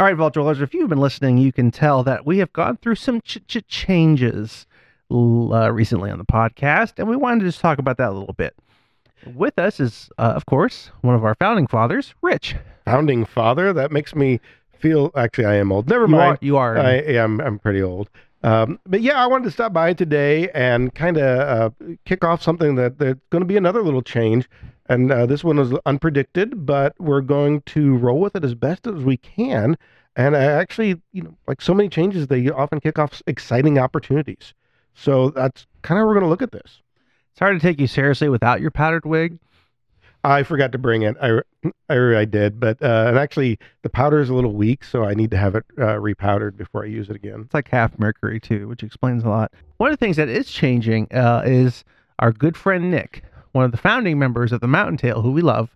[0.00, 2.78] All right, Vault Dwellers, if you've been listening, you can tell that we have gone
[2.78, 4.66] through some ch- ch- changes
[5.12, 8.32] uh, recently on the podcast, and we wanted to just talk about that a little
[8.32, 8.56] bit.
[9.26, 12.56] With us is, uh, of course, one of our founding fathers, Rich.
[12.86, 13.74] Founding father.
[13.74, 14.40] That makes me
[14.78, 15.10] feel.
[15.14, 15.86] Actually, I am old.
[15.90, 16.38] Never You are, mind.
[16.40, 16.78] you are.
[16.78, 17.38] I am.
[17.38, 18.08] I'm pretty old.
[18.42, 22.42] Um, but yeah, I wanted to stop by today and kind of uh, kick off
[22.42, 24.48] something that that's going to be another little change.
[24.86, 28.86] And uh, this one was unpredicted, but we're going to roll with it as best
[28.86, 29.76] as we can.
[30.16, 34.54] And I actually, you know, like so many changes, they often kick off exciting opportunities.
[34.94, 36.82] So that's kind of we're going to look at this.
[37.30, 39.38] it's hard to take you seriously without your powdered wig.
[40.22, 41.16] I forgot to bring it.
[41.20, 41.40] I,
[41.88, 45.14] I, I did, but uh, and actually the powder is a little weak, so I
[45.14, 47.40] need to have it uh, repowdered before I use it again.
[47.40, 49.52] It's like half mercury, too, which explains a lot.
[49.78, 51.84] One of the things that is changing uh, is
[52.18, 55.42] our good friend Nick, one of the founding members of the Mountain Tale, who we
[55.42, 55.74] love,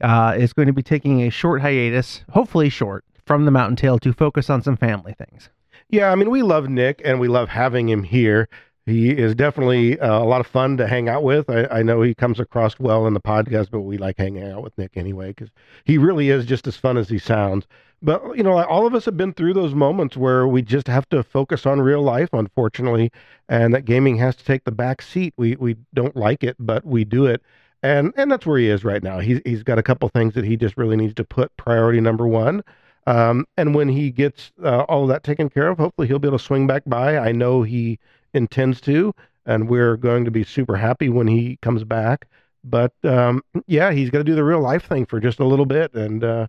[0.00, 3.98] uh, is going to be taking a short hiatus, hopefully short, from the Mountain Tale
[4.00, 5.48] to focus on some family things.
[5.88, 8.48] Yeah, I mean we love Nick and we love having him here.
[8.86, 11.50] He is definitely uh, a lot of fun to hang out with.
[11.50, 14.62] I, I know he comes across well in the podcast, but we like hanging out
[14.62, 15.50] with Nick anyway because
[15.84, 17.66] he really is just as fun as he sounds.
[18.00, 21.08] But you know, all of us have been through those moments where we just have
[21.08, 23.10] to focus on real life, unfortunately,
[23.48, 25.34] and that gaming has to take the back seat.
[25.36, 27.42] We we don't like it, but we do it,
[27.82, 29.18] and and that's where he is right now.
[29.18, 32.28] He's he's got a couple things that he just really needs to put priority number
[32.28, 32.62] one.
[33.06, 36.28] Um, and when he gets uh, all of that taken care of, hopefully he'll be
[36.28, 37.16] able to swing back by.
[37.18, 37.98] I know he
[38.36, 42.28] intends to, and we're going to be super happy when he comes back.
[42.62, 45.66] But um, yeah, he's got to do the real life thing for just a little
[45.66, 46.46] bit, and uh,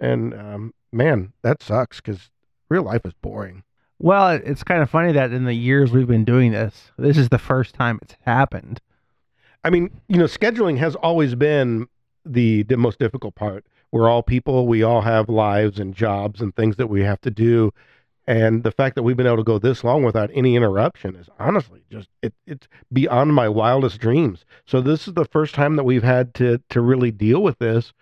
[0.00, 2.30] and um, man, that sucks because
[2.68, 3.62] real life is boring.
[3.98, 7.30] Well, it's kind of funny that in the years we've been doing this, this is
[7.30, 8.80] the first time it's happened.
[9.64, 11.86] I mean, you know, scheduling has always been
[12.24, 13.64] the the most difficult part.
[13.90, 14.66] We're all people.
[14.66, 17.72] We all have lives and jobs and things that we have to do.
[18.26, 21.28] And the fact that we've been able to go this long without any interruption is
[21.38, 24.44] honestly just it, it's beyond my wildest dreams.
[24.64, 27.92] So this is the first time that we've had to to really deal with this.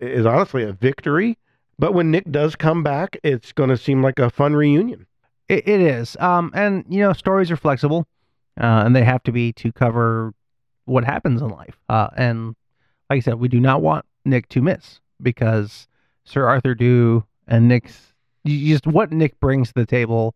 [0.00, 1.38] It Is honestly a victory.
[1.78, 5.06] But when Nick does come back, it's going to seem like a fun reunion.
[5.48, 6.16] It, it is.
[6.18, 8.06] Um, and you know, stories are flexible,
[8.58, 10.32] uh, and they have to be to cover
[10.86, 11.76] what happens in life.
[11.88, 12.54] Uh, and
[13.10, 15.88] like I said, we do not want Nick to miss because
[16.24, 18.13] Sir Arthur Dew and Nick's
[18.44, 20.34] you just what Nick brings to the table,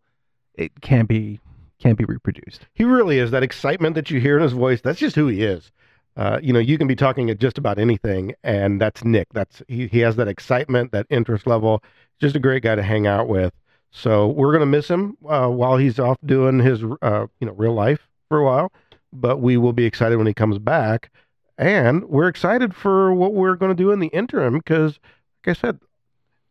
[0.55, 1.39] it can't be
[1.79, 2.67] can't be reproduced.
[2.73, 4.81] He really is that excitement that you hear in his voice.
[4.81, 5.71] That's just who he is.
[6.17, 9.27] Uh, you know, you can be talking at just about anything, and that's Nick.
[9.31, 9.87] That's he.
[9.87, 11.81] He has that excitement, that interest level.
[12.19, 13.53] Just a great guy to hang out with.
[13.91, 17.73] So we're gonna miss him uh, while he's off doing his, uh, you know, real
[17.73, 18.71] life for a while.
[19.13, 21.09] But we will be excited when he comes back,
[21.57, 24.99] and we're excited for what we're to do in the interim because,
[25.45, 25.79] like I said,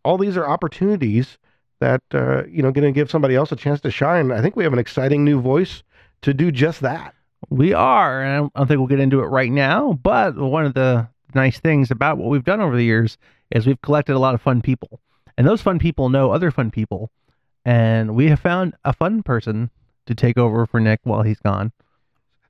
[0.02, 1.38] all these are opportunities
[1.80, 4.30] that uh, you know going to give somebody else a chance to shine.
[4.32, 5.82] I think we have an exciting new voice
[6.22, 7.14] to do just that.
[7.50, 9.92] We are, and I don't, I don't think we'll get into it right now.
[10.02, 13.16] But one of the nice things about what we've done over the years
[13.50, 15.00] is we've collected a lot of fun people,
[15.36, 17.10] and those fun people know other fun people,
[17.64, 19.70] and we have found a fun person
[20.06, 21.72] to take over for Nick while he's gone.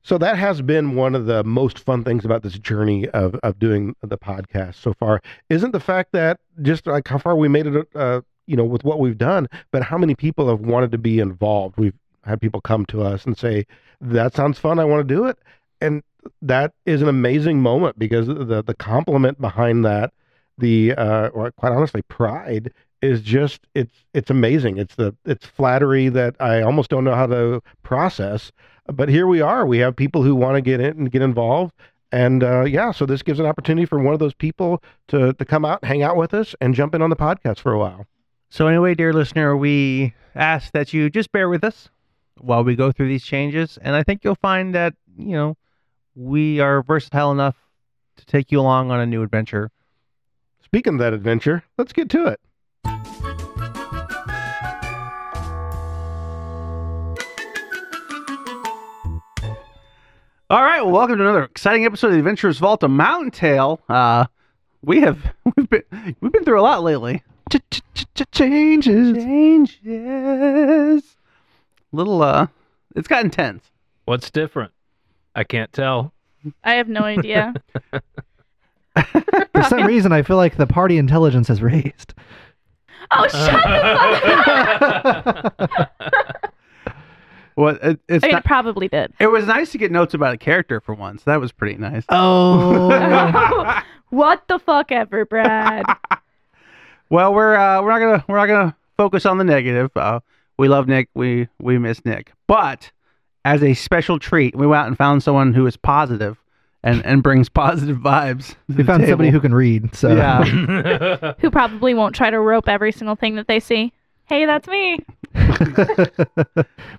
[0.03, 3.59] So that has been one of the most fun things about this journey of of
[3.59, 5.21] doing the podcast so far.
[5.51, 8.85] Isn't the fact that just like how far we made it, uh, you know, with
[8.85, 11.77] what we've done, but how many people have wanted to be involved.
[11.77, 11.95] We've
[12.25, 13.67] had people come to us and say,
[14.01, 14.79] "That sounds fun.
[14.79, 15.39] I want to do it,"
[15.81, 16.03] and
[16.43, 20.13] that is an amazing moment because the the compliment behind that,
[20.57, 22.73] the uh, or quite honestly, pride
[23.03, 24.79] is just it's it's amazing.
[24.79, 28.53] It's the it's flattery that I almost don't know how to process.
[28.87, 29.67] But here we are.
[29.67, 31.75] We have people who want to get in and get involved.
[32.11, 35.45] And uh, yeah, so this gives an opportunity for one of those people to to
[35.45, 38.07] come out, hang out with us, and jump in on the podcast for a while.
[38.51, 41.91] So anyway, dear listener, we ask that you just bear with us
[42.39, 45.57] while we go through these changes, and I think you'll find that you know
[46.15, 47.57] we are versatile enough
[48.17, 49.71] to take you along on a new adventure.
[50.65, 52.41] Speaking of that adventure, let's get to it.
[60.51, 63.79] All right, well, welcome to another exciting episode of the Adventurers Vault of Mountain Tale.
[63.91, 64.25] Uh,
[64.83, 65.19] we have
[65.57, 67.23] we've been we've been through a lot lately.
[68.33, 69.17] Changes.
[69.17, 71.17] Changes.
[71.93, 72.47] Little uh,
[72.95, 73.65] it's got intense.
[74.05, 74.73] What's different?
[75.35, 76.13] I can't tell.
[76.65, 77.55] I have no idea.
[77.93, 82.15] For some reason, I feel like the party intelligence has raised.
[83.11, 84.43] oh, shut the
[85.25, 86.05] fuck up!
[87.57, 89.13] Well, it, it's I mean, not, it probably did.
[89.19, 91.25] it was nice to get notes about a character for once.
[91.25, 92.05] That was pretty nice.
[92.09, 95.85] Oh, what the fuck ever, Brad?
[97.11, 99.91] Well, we're uh, we're not gonna we're not gonna focus on the negative.
[99.97, 100.21] Uh,
[100.59, 101.09] we love Nick.
[101.15, 102.33] We we miss Nick.
[102.47, 102.91] But
[103.45, 106.39] as a special treat, we went out and found someone who is positive
[106.83, 108.55] and and brings positive vibes.
[108.69, 109.95] We the found somebody who can read.
[109.95, 110.45] So Yeah.
[111.41, 113.93] Who probably won't try to rope every single thing that they see.
[114.27, 114.99] Hey, that's me.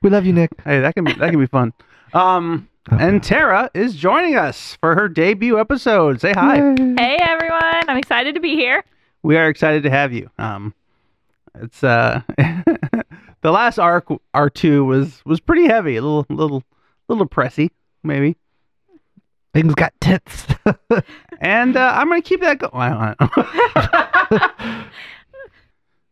[0.02, 0.52] we love you, Nick.
[0.64, 1.74] Hey, that can be that can be fun.
[2.14, 6.20] Um, and Tara is joining us for her debut episode.
[6.22, 6.56] Say hi.
[6.98, 7.88] Hey, everyone.
[7.88, 8.84] I'm excited to be here.
[9.22, 10.30] We are excited to have you.
[10.38, 10.74] Um,
[11.56, 16.64] it's uh, the last arc R two was was pretty heavy, a little little
[17.08, 17.72] little pressy
[18.04, 18.38] maybe.
[19.54, 20.46] Things got tits.
[21.42, 23.16] And uh, I'm gonna keep that going.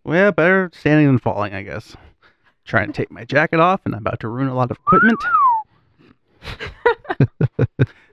[0.05, 1.97] well, better standing than falling, I guess.
[2.63, 5.19] Trying to take my jacket off, and I'm about to ruin a lot of equipment.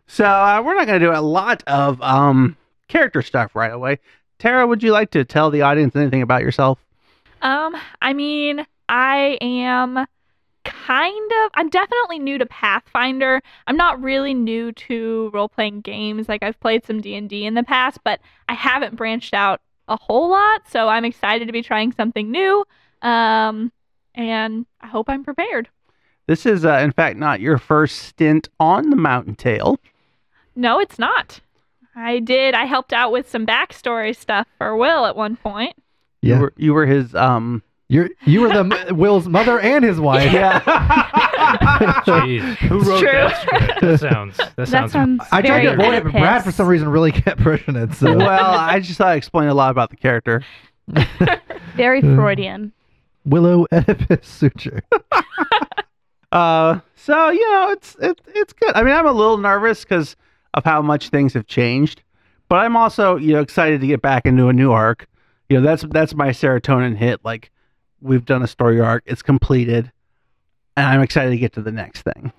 [0.08, 2.56] so uh, we're not gonna do a lot of um
[2.88, 4.00] character stuff right away.
[4.44, 6.78] Tara, would you like to tell the audience anything about yourself?
[7.40, 10.06] Um, I mean, I am
[10.64, 13.40] kind of I'm definitely new to Pathfinder.
[13.66, 16.28] I'm not really new to role-playing games.
[16.28, 20.28] Like I've played some D&D in the past, but I haven't branched out a whole
[20.28, 22.66] lot, so I'm excited to be trying something new.
[23.00, 23.72] Um,
[24.14, 25.70] and I hope I'm prepared.
[26.26, 29.80] This is, uh, in fact, not your first stint on the Mountain Tale.
[30.54, 31.40] No, it's not.
[31.96, 32.54] I did.
[32.54, 35.76] I helped out with some backstory stuff for Will at one point.
[36.22, 36.36] Yeah.
[36.36, 37.62] You were, you were his um.
[37.88, 40.32] You're you were the Will's mother and his wife.
[40.32, 40.60] Yeah.
[42.06, 43.12] Jeez, who wrote true.
[43.12, 43.80] that script?
[43.82, 44.36] That sounds.
[44.38, 44.92] That That sounds.
[44.92, 45.22] sounds.
[45.30, 47.92] I tried to avoid it, but Brad for some reason really kept pushing it.
[47.94, 50.42] So well, I just thought I explained a lot about the character.
[51.76, 52.72] very Uh, Freudian.
[53.26, 54.82] Willow Oedipus suture.
[56.32, 58.72] Uh, so you know, it's it's it's good.
[58.74, 60.16] I mean, I'm a little nervous because
[60.54, 62.02] of how much things have changed,
[62.48, 65.06] but I'm also you know excited to get back into a new arc.
[65.48, 67.24] You know, that's that's my serotonin hit.
[67.24, 67.50] Like,
[68.00, 69.92] we've done a story arc, it's completed,
[70.76, 72.32] and I'm excited to get to the next thing.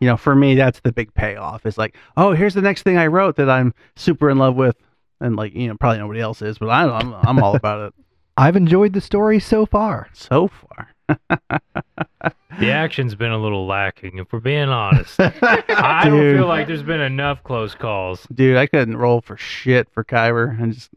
[0.00, 1.64] You know, for me, that's the big payoff.
[1.64, 4.76] It's like, oh, here's the next thing I wrote that I'm super in love with,
[5.20, 7.94] and like you know, probably nobody else is, but I, I'm I'm all about it
[8.36, 10.08] I've enjoyed the story so far.
[10.12, 10.88] so far.
[12.60, 15.18] The action's been a little lacking, if we're being honest.
[15.20, 16.36] I don't Dude.
[16.38, 18.26] feel like there's been enough close calls.
[18.32, 20.90] Dude, I couldn't roll for shit for Kyber, and just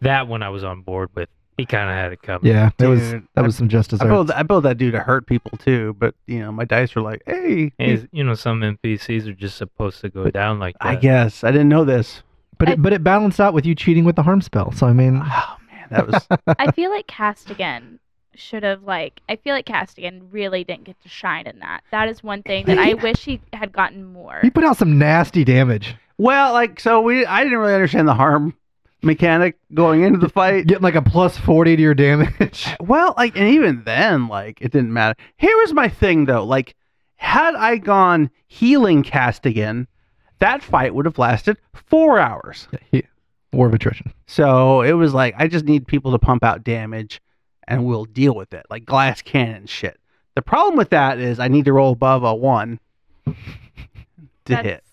[0.00, 1.28] That one I was on board with.
[1.58, 2.50] He kind of had it coming.
[2.50, 4.00] Yeah, that was Dude, that I- was some justice.
[4.00, 4.28] I desserts.
[4.28, 7.02] built I built that dude to hurt people too, but you know my dice were
[7.02, 10.86] like, hey, Hey, you know, some NPCs are just supposed to go down like that.
[10.88, 12.22] I guess I didn't know this.
[12.56, 14.72] But it, but it balanced out with you cheating with the harm spell.
[14.72, 16.26] So I mean, Oh man, that was
[16.58, 17.98] I feel like Castigan
[18.34, 21.82] should have like I feel like Castigan really didn't get to shine in that.
[21.90, 24.38] That is one thing that I wish he had gotten more.
[24.42, 28.14] He put out some nasty damage, well, like so we I didn't really understand the
[28.14, 28.54] harm
[29.02, 30.66] mechanic going into the fight.
[30.66, 32.66] getting like a plus forty to your damage.
[32.80, 35.18] Well, like and even then, like it didn't matter.
[35.36, 36.74] Here was my thing though, like
[37.16, 39.86] had I gone healing Castigan,
[40.38, 42.68] that fight would have lasted four hours.
[42.90, 43.04] He-
[43.52, 44.12] War of attrition.
[44.28, 47.20] So it was like I just need people to pump out damage
[47.70, 48.66] and we'll deal with it.
[48.68, 49.98] Like glass cannon shit.
[50.34, 52.78] The problem with that is I need to roll above a one
[53.26, 53.34] to
[54.44, 54.84] That's- hit.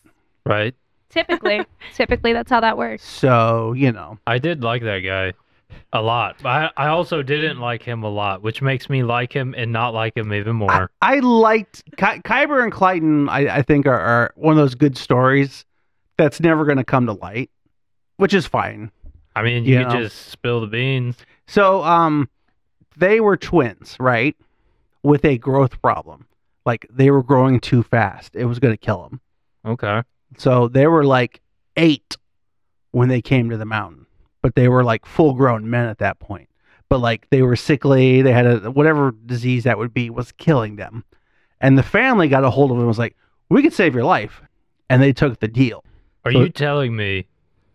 [0.46, 0.76] Right?
[1.10, 1.66] Typically,
[1.96, 3.04] typically that's how that works.
[3.04, 4.18] So, you know.
[4.28, 5.34] I did like that guy
[5.94, 6.38] a lot.
[6.44, 9.72] But I, I also didn't like him a lot, which makes me like him and
[9.72, 10.90] not like him even more.
[11.02, 14.98] I liked Ky- Kyber and Clayton, I, I think are, are one of those good
[14.98, 15.66] stories
[16.18, 17.50] that's never gonna come to light.
[18.18, 18.92] Which is fine.
[19.36, 19.90] I mean, you You know.
[19.90, 21.18] just spill the beans.
[21.48, 22.30] So, um,
[22.98, 24.36] they were twins, right?
[25.04, 26.26] With a growth problem.
[26.66, 28.36] Like they were growing too fast.
[28.36, 29.22] It was going to kill them.
[29.66, 30.02] Okay.
[30.38, 31.42] So they were like
[31.78, 32.18] eight
[32.92, 34.06] when they came to the mountain,
[34.42, 36.50] but they were like full grown men at that point.
[36.90, 38.22] But like they were sickly.
[38.22, 41.04] They had a whatever disease that would be was killing them.
[41.62, 43.16] And the family got a hold of them and was like,
[43.50, 44.42] we could save your life.
[44.90, 45.84] And they took the deal.
[46.26, 47.28] Are So- you telling me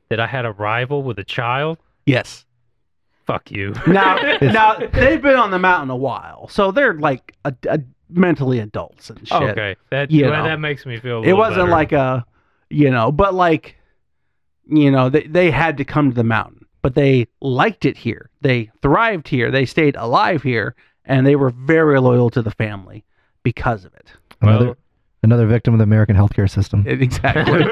[0.09, 1.79] that I had a rival with a child?
[2.07, 2.45] Yes.
[3.26, 3.73] Fuck you.
[3.87, 8.59] Now, now they've been on the mountain a while, so they're like a, a mentally
[8.59, 9.43] adults and shit.
[9.43, 9.76] okay.
[9.91, 10.49] That You well, know.
[10.50, 11.71] that makes me feel a it wasn't better.
[11.71, 12.26] like a,
[12.69, 13.76] you know, but like,
[14.67, 18.29] you know, they they had to come to the mountain, but they liked it here.
[18.41, 19.50] They thrived here.
[19.50, 20.75] They stayed alive here,
[21.05, 23.05] and they were very loyal to the family
[23.43, 24.09] because of it.
[24.41, 24.76] Another Well-
[25.25, 26.85] another victim of the American healthcare system.
[26.88, 27.64] Exactly.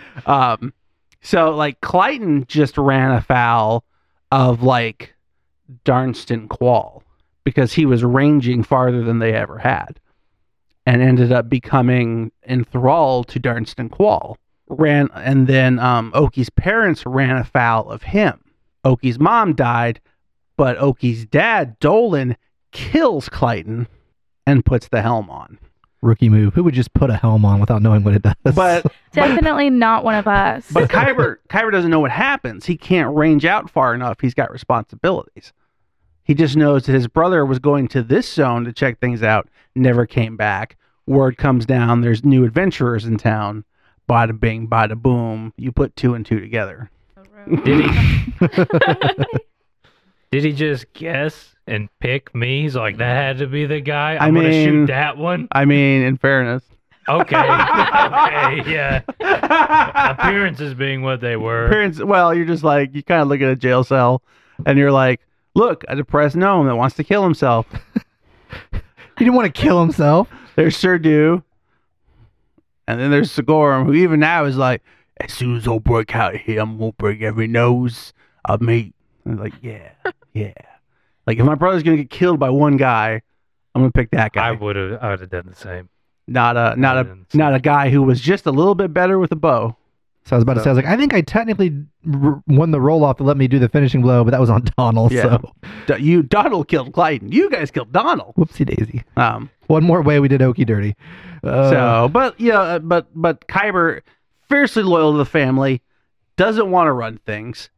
[0.26, 0.72] um,
[1.20, 3.84] so like Clayton just ran afoul
[4.34, 5.14] of like
[5.84, 7.04] Darnston Quall
[7.44, 10.00] because he was ranging farther than they ever had,
[10.86, 14.36] and ended up becoming enthralled to Darnston Quall.
[14.68, 18.40] Ran and then um, Oki's parents ran afoul of him,
[18.84, 20.00] Oki's mom died,
[20.56, 22.36] but Oki's dad, Dolan,
[22.72, 23.86] kills Clayton
[24.46, 25.58] and puts the helm on.
[26.04, 26.54] Rookie move.
[26.54, 28.54] Who would just put a helm on without knowing what it does?
[28.54, 30.70] But Definitely not one of us.
[30.70, 32.66] but Kyber Kyber doesn't know what happens.
[32.66, 34.20] He can't range out far enough.
[34.20, 35.52] He's got responsibilities.
[36.22, 39.48] He just knows that his brother was going to this zone to check things out,
[39.74, 40.76] never came back.
[41.06, 43.64] Word comes down, there's new adventurers in town.
[44.08, 45.52] Bada bing, bada boom.
[45.56, 46.90] You put two and two together.
[47.16, 48.34] Oh, Did he?
[50.30, 52.62] Did he just guess and pick me?
[52.62, 54.14] He's like, that had to be the guy.
[54.14, 55.48] I I'm gonna shoot that one.
[55.52, 56.62] I mean, in fairness.
[57.08, 57.36] Okay.
[57.36, 58.62] okay.
[58.70, 59.02] Yeah.
[60.10, 61.66] Appearances being what they were.
[61.66, 64.22] Appearance, well, you're just like, you kind of look at a jail cell
[64.64, 65.20] and you're like,
[65.54, 67.66] look, a depressed gnome that wants to kill himself.
[68.72, 68.80] he
[69.18, 70.28] didn't want to kill himself.
[70.56, 71.42] There's Sir Dew.
[72.86, 74.82] And then there's Sigorum, who even now is like,
[75.18, 78.12] as soon as I break out of here, I'm going to break every nose
[78.44, 78.94] I meet.
[79.24, 79.92] And like, yeah,
[80.34, 80.52] yeah.
[81.26, 83.22] Like, if my brother's going to get killed by one guy,
[83.74, 84.48] I'm going to pick that guy.
[84.48, 84.98] I would have.
[85.02, 85.88] I would have done the same.
[86.26, 89.32] not a not a didn't a guy who was just a little bit better with
[89.32, 89.76] a bow.
[90.26, 92.70] So I was about to say, I was like, I think I technically r- won
[92.70, 95.12] the roll off to let me do the finishing blow, but that was on Donald.
[95.12, 95.22] Yeah.
[95.22, 95.52] So
[95.86, 97.30] D- You Donald killed Clayton.
[97.30, 98.34] You guys killed Donald.
[98.36, 99.02] whoopsie daisy.
[99.16, 99.50] Um.
[99.66, 100.94] One more way we did Oki Dirty.
[101.42, 104.00] Uh, so, but yeah, uh, but but Kyber,
[104.48, 105.82] fiercely loyal to the family,
[106.36, 107.68] doesn't want to run things.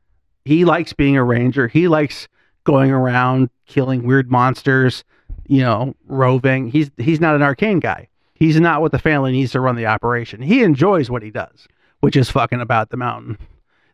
[0.45, 1.67] He likes being a ranger.
[1.69, 2.29] He likes
[2.67, 5.05] going around killing weird monsters.
[5.49, 6.69] You know, roving.
[6.69, 8.09] He's he's not an arcane guy.
[8.35, 10.43] He's not what the family needs to run the operation.
[10.43, 11.67] He enjoys what he does,
[12.01, 13.39] which is fucking about the mountain,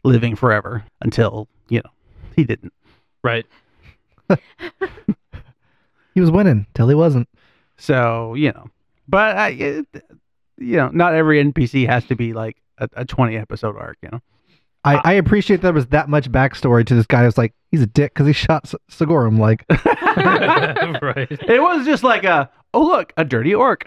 [0.03, 1.91] living forever until you know
[2.35, 2.73] he didn't.
[3.23, 3.47] Right.
[6.15, 7.29] he was winning till he wasn't.
[7.77, 8.71] So you know,
[9.07, 9.87] but I, it,
[10.57, 13.99] you know, not every NPC has to be like a, a twenty episode arc.
[14.03, 14.23] You know.
[14.85, 17.27] I, uh, I appreciate that there was that much backstory to this guy.
[17.27, 19.39] It's like he's a dick because he shot S- Sigorum.
[19.39, 19.65] Like,
[21.03, 21.29] right.
[21.31, 23.87] It was just like a oh look a dirty orc,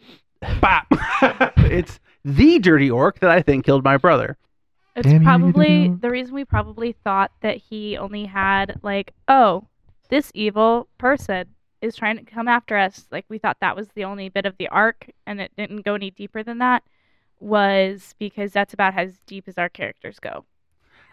[0.62, 0.88] bop.
[1.58, 4.38] it's the dirty orc that I think killed my brother.
[4.96, 6.02] It's Damn probably Nintendo.
[6.02, 9.68] the reason we probably thought that he only had like, oh,
[10.10, 11.48] this evil person
[11.82, 13.06] is trying to come after us.
[13.12, 15.96] Like we thought that was the only bit of the arc, and it didn't go
[15.96, 16.84] any deeper than that.
[17.42, 20.46] Was because that's about as deep as our characters go.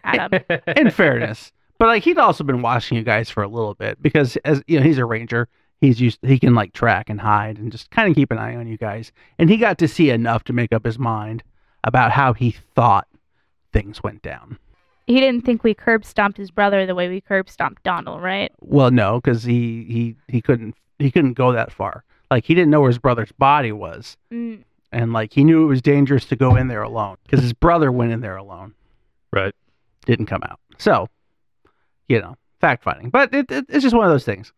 [0.05, 0.43] Adam,
[0.77, 4.37] In fairness, but like he'd also been watching you guys for a little bit because
[4.45, 5.49] as you know he's a ranger.
[5.81, 8.55] He's used he can like track and hide and just kind of keep an eye
[8.55, 9.11] on you guys.
[9.37, 11.43] And he got to see enough to make up his mind
[11.83, 13.09] about how he thought
[13.73, 14.59] things went down.
[15.09, 18.53] he didn't think we curb stomped his brother the way we curb stomped Donald, right?
[18.61, 22.05] Well, no, because he he he couldn't he couldn't go that far.
[22.31, 24.17] Like he didn't know where his brother's body was.
[24.33, 27.55] Mm, and like he knew it was dangerous to go in there alone because his
[27.55, 28.75] brother went in there alone
[29.33, 29.53] Right.
[30.07, 31.09] Didn't come out so
[32.09, 34.53] you know fact finding but it, it, it's just one of those things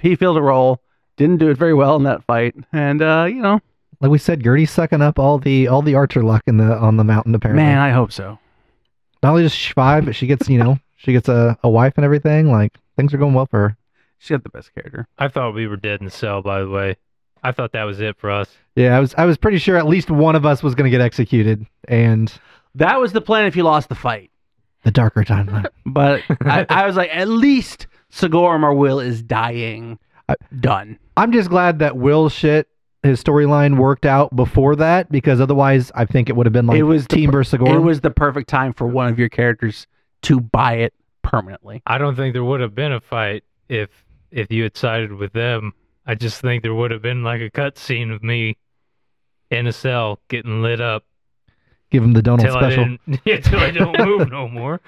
[0.00, 0.80] he filled a role
[1.16, 3.60] didn't do it very well in that fight and uh you know
[4.00, 6.96] like we said, Gertie's sucking up all the all the archer luck in the on
[6.96, 7.34] the mountain.
[7.34, 8.38] Apparently, man i hope so
[9.22, 12.04] not only just five, but she gets you know she gets a, a wife and
[12.04, 12.50] everything.
[12.50, 13.76] Like things are going well for her.
[14.18, 16.42] she got the best character I thought we were dead in the cell.
[16.42, 16.96] By the way,
[17.42, 18.48] I thought that was it for us.
[18.76, 20.96] Yeah, I was I was pretty sure at least one of us was going to
[20.96, 22.32] get executed, and
[22.76, 24.30] that was the plan if you lost the fight
[24.84, 25.66] the darker timeline.
[25.86, 31.32] but I, I was like at least sigorum or will is dying I- done I'm
[31.32, 32.68] just glad that Will shit
[33.02, 36.78] his storyline worked out before that because otherwise I think it would have been like
[36.78, 39.28] It was the Team per- versus it was the perfect time for one of your
[39.28, 39.86] characters
[40.22, 43.90] to buy it permanently I don't think there would have been a fight if
[44.30, 45.72] if you had sided with them.
[46.06, 48.56] I just think there would have been like a cut scene of me
[49.50, 51.04] in a cell getting lit up
[51.90, 52.84] Give him the Donald till special.
[52.84, 54.80] didn't yeah, till I don't move no more.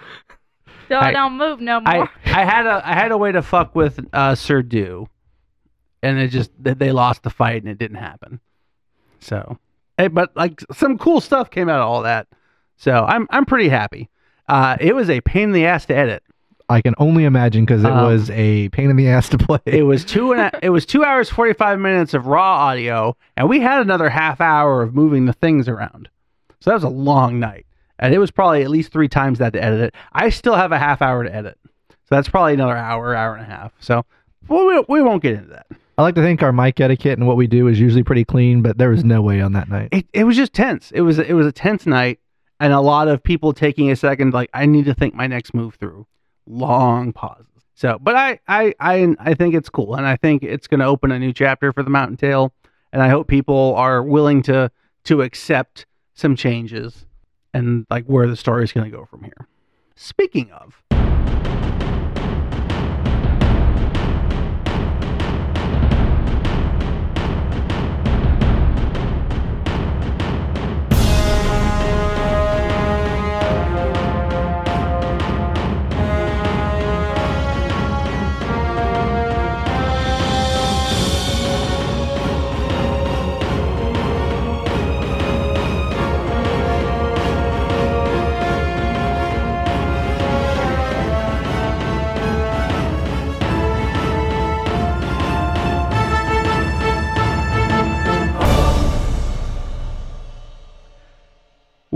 [0.89, 2.09] so I- I don't move no more.
[2.27, 5.09] I had a I had a way to fuck with uh, Sir Dew,
[6.03, 8.41] and it just they they lost the fight and it didn't happen.
[9.21, 9.59] So,
[9.99, 12.27] hey, but like some cool stuff came out of all that.
[12.77, 14.09] So I'm I'm pretty happy.
[14.49, 16.23] Uh, it was a pain in the ass to edit.
[16.69, 19.59] I can only imagine because it Um, was a pain in the ass to play.
[19.67, 23.17] It was two and a, it was two hours forty five minutes of raw audio,
[23.37, 26.09] and we had another half hour of moving the things around.
[26.61, 27.67] So that was a long night,
[27.99, 29.95] and it was probably at least three times that to edit it.
[30.13, 33.43] I still have a half hour to edit, so that's probably another hour, hour and
[33.43, 33.73] a half.
[33.81, 34.05] So
[34.49, 35.67] well, we we won't get into that.
[35.97, 38.63] I like to think our mic etiquette and what we do is usually pretty clean,
[38.63, 39.91] but there was no way on that night.
[39.93, 40.91] it, it was just tense.
[40.93, 42.21] It was it was a tense night,
[42.59, 45.55] and a lot of people taking a second, like I need to think my next
[45.55, 46.07] move through.
[46.47, 47.47] Long pauses.
[47.75, 50.87] So, but I I I I think it's cool, and I think it's going to
[50.87, 52.53] open a new chapter for the Mountain Tale,
[52.93, 54.71] and I hope people are willing to
[55.05, 57.07] to accept some changes
[57.53, 59.47] and like where the story is going to go from here.
[59.97, 60.83] Speaking of,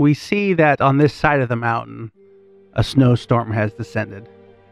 [0.05, 2.11] we see that on this side of the mountain,
[2.73, 4.29] a snowstorm has descended.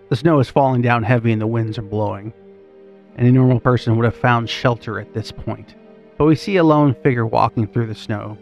[0.09, 2.31] The snow is falling down heavy and the winds are blowing.
[3.17, 5.73] Any normal person would have found shelter at this point.
[6.19, 8.37] But we see a lone figure walking through the snow,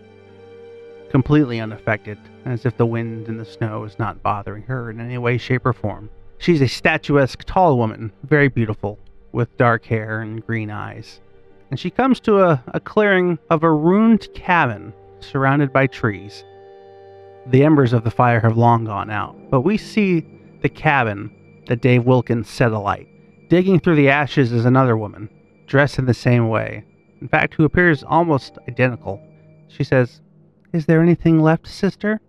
[1.10, 5.18] completely unaffected, as if the wind and the snow is not bothering her in any
[5.18, 6.10] way, shape, or form.
[6.40, 9.00] She's a statuesque, tall woman, very beautiful,
[9.32, 11.22] with dark hair and green eyes.
[11.70, 16.44] And she comes to a, a clearing of a ruined cabin surrounded by trees.
[17.48, 20.26] The embers of the fire have long gone out, but we see
[20.62, 21.32] the cabin
[21.68, 23.08] that Dave Wilkins set alight.
[23.50, 25.30] Digging through the ashes is another woman,
[25.68, 26.86] dressed in the same way,
[27.22, 29.22] in fact, who appears almost identical.
[29.68, 30.22] She says,
[30.74, 32.20] Is there anything left, sister?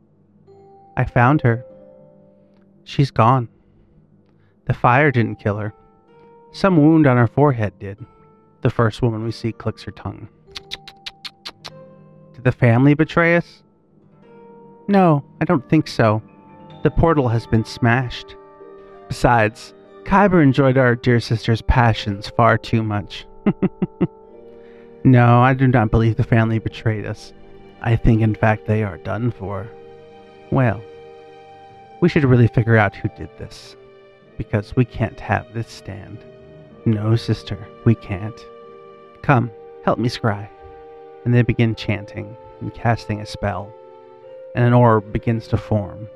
[0.96, 1.64] I found her.
[2.84, 3.48] She's gone.
[4.66, 5.74] The fire didn't kill her.
[6.52, 8.04] Some wound on her forehead did.
[8.60, 10.28] The first woman we see clicks her tongue.
[12.34, 13.61] Did the family betray us?
[14.92, 16.22] No, I don't think so.
[16.82, 18.36] The portal has been smashed.
[19.08, 19.72] Besides,
[20.04, 23.24] Kyber enjoyed our dear sister's passions far too much.
[25.04, 27.32] no, I do not believe the family betrayed us.
[27.80, 29.66] I think, in fact, they are done for.
[30.50, 30.82] Well,
[32.02, 33.74] we should really figure out who did this.
[34.36, 36.18] Because we can't have this stand.
[36.84, 38.38] No, sister, we can't.
[39.22, 39.50] Come,
[39.86, 40.46] help me scry.
[41.24, 43.72] And they begin chanting and casting a spell.
[44.54, 46.08] And an orb begins to form.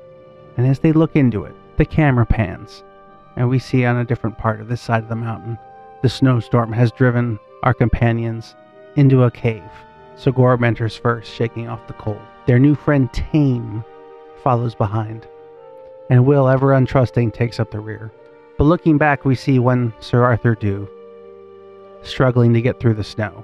[0.57, 2.83] And as they look into it, the camera pans,
[3.35, 5.57] and we see on a different part of this side of the mountain,
[6.01, 8.55] the snowstorm has driven our companions
[8.95, 9.69] into a cave.
[10.15, 10.31] So
[10.63, 12.21] enters first, shaking off the cold.
[12.47, 13.83] Their new friend Tame
[14.43, 15.27] follows behind,
[16.09, 18.11] and Will, ever untrusting, takes up the rear.
[18.57, 20.89] But looking back, we see one Sir Arthur Dew
[22.01, 23.43] struggling to get through the snow.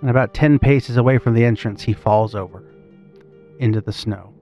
[0.00, 2.62] And about 10 paces away from the entrance, he falls over
[3.58, 4.33] into the snow.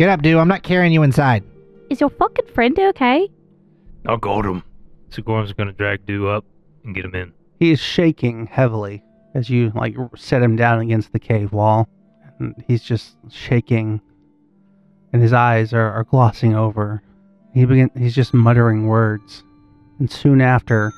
[0.00, 0.38] Get up, dude.
[0.38, 1.44] I'm not carrying you inside.
[1.90, 3.28] Is your fucking friend okay?
[4.08, 4.62] I got him.
[5.10, 6.46] Sigorum's gonna drag Dew up
[6.84, 7.34] and get him in.
[7.58, 11.86] He is shaking heavily as you like set him down against the cave wall.
[12.38, 14.00] And he's just shaking
[15.12, 17.02] and his eyes are, are glossing over.
[17.52, 19.44] He begin he's just muttering words.
[19.98, 20.92] And soon after,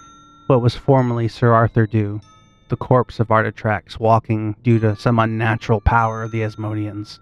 [0.46, 2.20] what was formerly Sir Arthur Dew,
[2.68, 7.18] the corpse of Artatrax walking due to some unnatural power of the Asmodeans,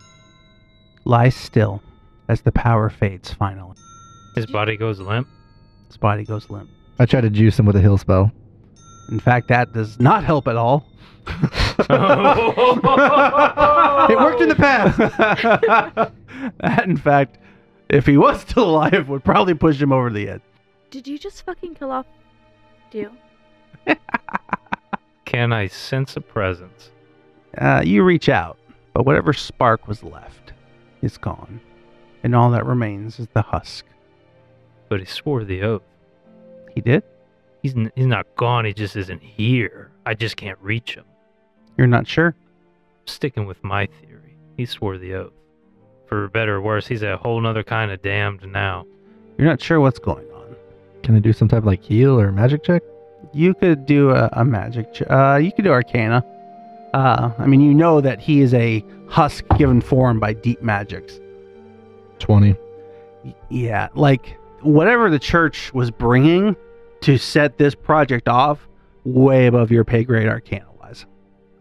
[1.10, 1.82] lies still
[2.28, 3.76] as the power fades finally.
[4.36, 5.28] His body goes limp.
[5.88, 6.70] His body goes limp.
[7.00, 8.30] I try to juice him with a heal spell.
[9.10, 10.86] In fact, that does not help at all.
[14.10, 14.98] It worked in the past.
[16.58, 17.38] that, in fact,
[17.88, 20.40] if he was still alive, would probably push him over the edge.
[20.90, 22.06] Did you just fucking kill off
[22.90, 23.10] Dew?
[25.24, 26.90] Can I sense a presence?
[27.58, 28.58] Uh, you reach out,
[28.94, 30.39] but whatever spark was left
[31.02, 31.60] is gone,
[32.22, 33.84] and all that remains is the husk.
[34.88, 35.82] But he swore the oath.
[36.74, 37.02] He did?
[37.62, 38.64] He's n- he's not gone.
[38.64, 39.90] He just isn't here.
[40.06, 41.04] I just can't reach him.
[41.76, 42.34] You're not sure?
[43.06, 45.32] Sticking with my theory, he swore the oath.
[46.06, 48.84] For better or worse, he's a whole nother kind of damned now.
[49.38, 50.56] You're not sure what's going on.
[51.02, 52.82] Can I do some type of like heal or magic check?
[53.32, 54.92] You could do a, a magic.
[54.92, 56.24] Ch- uh, you could do Arcana.
[56.94, 61.20] Uh, I mean, you know that he is a husk given form by deep magics.
[62.18, 62.56] 20.
[63.48, 66.56] Yeah, like whatever the church was bringing
[67.02, 68.68] to set this project off,
[69.04, 71.06] way above your pay grade arcana wise.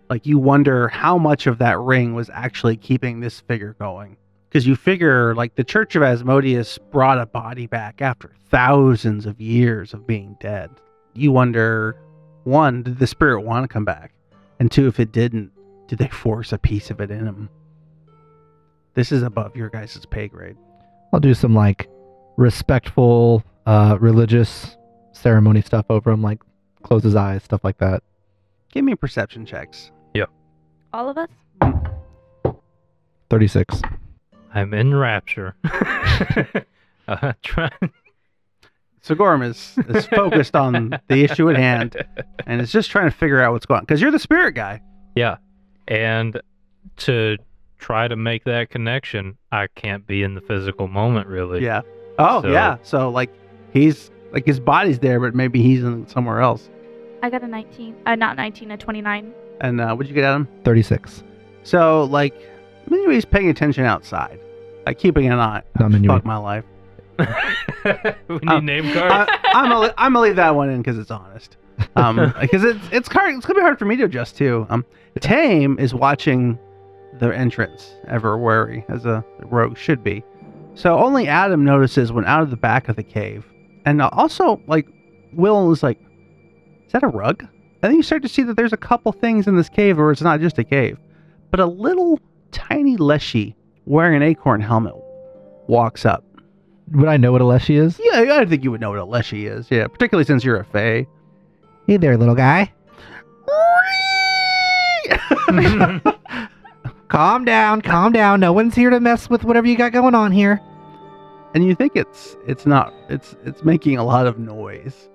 [0.09, 4.17] Like you wonder how much of that ring was actually keeping this figure going.
[4.49, 9.39] Because you figure, like, the Church of Asmodeus brought a body back after thousands of
[9.39, 10.71] years of being dead.
[11.13, 11.95] You wonder,
[12.45, 14.11] one, did the spirit want to come back?
[14.59, 15.51] And two, if it didn't,
[15.87, 17.49] did they force a piece of it in him?
[18.93, 20.57] This is above your guys' pay grade.
[21.13, 21.89] I'll do some like
[22.37, 24.77] respectful, uh, religious
[25.11, 26.39] ceremony stuff over him, like
[26.83, 28.03] close his eyes, stuff like that.
[28.71, 29.91] Give me perception checks.
[30.13, 30.29] Yep.
[30.93, 31.29] All of us?
[33.29, 33.81] 36.
[34.53, 35.55] I'm in rapture.
[37.07, 37.71] uh, try-
[39.09, 41.95] Sigorum is, is focused on the issue at hand
[42.45, 43.83] and is just trying to figure out what's going on.
[43.83, 44.81] Because you're the spirit guy.
[45.15, 45.37] Yeah.
[45.87, 46.39] And
[46.97, 47.37] to
[47.79, 51.63] try to make that connection, I can't be in the physical moment really.
[51.63, 51.81] Yeah.
[52.17, 52.77] Oh, So- yeah.
[52.83, 53.31] So, like,
[53.73, 56.69] he's, like, his body's there, but maybe he's in somewhere else.
[57.23, 57.95] I got a 19.
[58.05, 59.33] Uh, not 19, a 29.
[59.61, 60.47] And uh, what'd you get at him?
[60.63, 61.23] 36.
[61.63, 62.33] So, like,
[62.89, 64.39] maybe he's paying attention outside.
[64.85, 65.61] Like, keeping an eye.
[65.79, 66.07] Not Minuit.
[66.07, 66.63] Fuck my life.
[68.27, 69.13] we need Uh, name cards.
[69.13, 71.57] I, I'm gonna I'm gonna leave that one in because it's honest.
[71.95, 73.35] Um, because it's it's hard.
[73.35, 74.65] It's gonna be hard for me to adjust too.
[74.69, 74.85] Um,
[75.19, 76.57] Tame is watching
[77.19, 80.23] the entrance, ever wary as a rogue should be.
[80.75, 83.45] So only Adam notices when out of the back of the cave,
[83.85, 84.87] and also like
[85.33, 85.99] Will is like,
[86.85, 87.41] "Is that a rug?"
[87.81, 90.11] And then you start to see that there's a couple things in this cave where
[90.11, 90.97] it's not just a cave,
[91.49, 92.19] but a little
[92.51, 93.55] tiny leshy
[93.85, 94.93] wearing an acorn helmet
[95.67, 96.23] walks up.
[96.93, 97.99] Would I know what a leshy is?
[98.01, 99.69] Yeah, I think you would know what a leshy is.
[99.69, 101.07] Yeah, particularly since you're a fae.
[101.87, 102.71] Hey there, little guy.
[107.09, 108.39] Calm down, calm down.
[108.39, 110.61] No one's here to mess with whatever you got going on here.
[111.55, 115.09] and you think it's it's not it's it's making a lot of noise,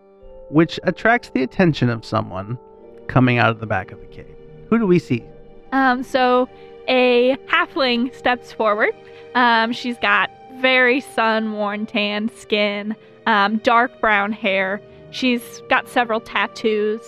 [0.51, 2.59] which attracts the attention of someone
[3.07, 4.35] coming out of the back of the cave.
[4.71, 5.25] Who do we see?
[5.71, 6.49] Um, so
[6.89, 8.95] a halfling steps forward.
[9.37, 12.95] Um, she's got very sun-worn tan skin,
[13.27, 14.81] um, dark brown hair.
[15.11, 17.01] She's got several tattoos,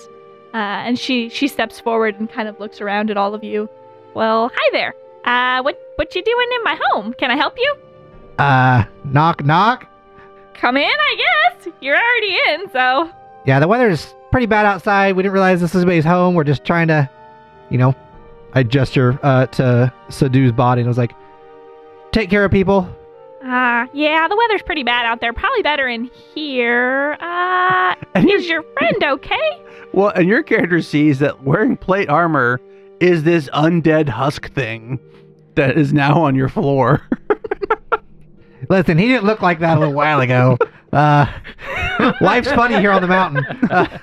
[0.55, 0.57] uh,
[0.87, 3.69] and she she steps forward and kind of looks around at all of you.
[4.15, 4.95] Well, hi there.
[5.25, 7.13] Uh, what what you doing in my home?
[7.15, 7.77] Can I help you?
[8.39, 9.87] Uh, knock, knock.
[10.55, 11.69] Come in, I guess.
[11.81, 13.11] You're already in, so
[13.45, 15.17] Yeah, the weather's pretty bad outside.
[15.17, 16.35] We didn't realize this was anybody's home.
[16.35, 17.09] We're just trying to,
[17.71, 17.95] you know,
[18.55, 21.13] I gesture uh, to Sadu's body and was like,
[22.13, 22.89] take care of people.
[23.51, 25.33] Uh yeah, the weather's pretty bad out there.
[25.33, 27.17] Probably better in here.
[27.21, 29.63] Uh, And your, is your friend okay?
[29.93, 32.61] well, and your character sees that wearing plate armor
[33.01, 34.99] is this undead husk thing
[35.55, 37.03] that is now on your floor.
[38.71, 40.57] Listen, he didn't look like that a little while ago.
[40.93, 41.27] Uh,
[42.23, 43.45] life's funny here on the mountain.
[43.71, 43.99] Uh,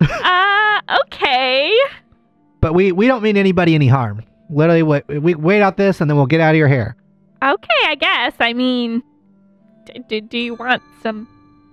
[0.00, 1.72] Uh, okay.
[2.60, 4.22] but we, we don't mean anybody any harm.
[4.50, 6.96] Literally, wait, we wait out this and then we'll get out of your hair.
[7.42, 8.34] Okay, I guess.
[8.40, 9.02] I mean,
[9.86, 11.26] d- d- do you want some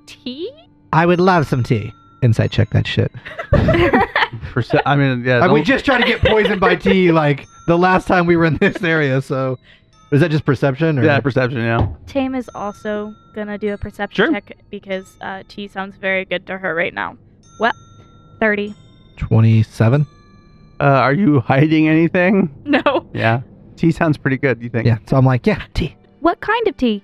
[0.07, 0.51] tea?
[0.93, 1.93] I would love some tea.
[2.23, 3.11] Insight check that shit.
[4.51, 5.39] Perce- I mean, yeah.
[5.39, 8.45] Uh, we just tried to get poisoned by tea like the last time we were
[8.45, 9.21] in this area.
[9.21, 9.57] So,
[10.11, 10.97] is that just perception?
[10.99, 11.03] Or?
[11.05, 11.59] yeah, perception.
[11.59, 11.87] Yeah.
[12.07, 14.33] Tame is also gonna do a perception Sure.
[14.33, 17.15] check because uh, tea sounds very good to her right now.
[17.59, 17.73] Well,
[18.39, 18.73] thirty.
[19.17, 20.05] Twenty-seven.
[20.79, 22.49] Uh, are you hiding anything?
[22.65, 23.09] No.
[23.13, 23.41] Yeah.
[23.79, 24.61] T sounds pretty good.
[24.61, 24.85] You think?
[24.85, 24.97] Yeah.
[25.07, 25.95] So I'm like, yeah, tea.
[26.19, 27.01] What kind of tea?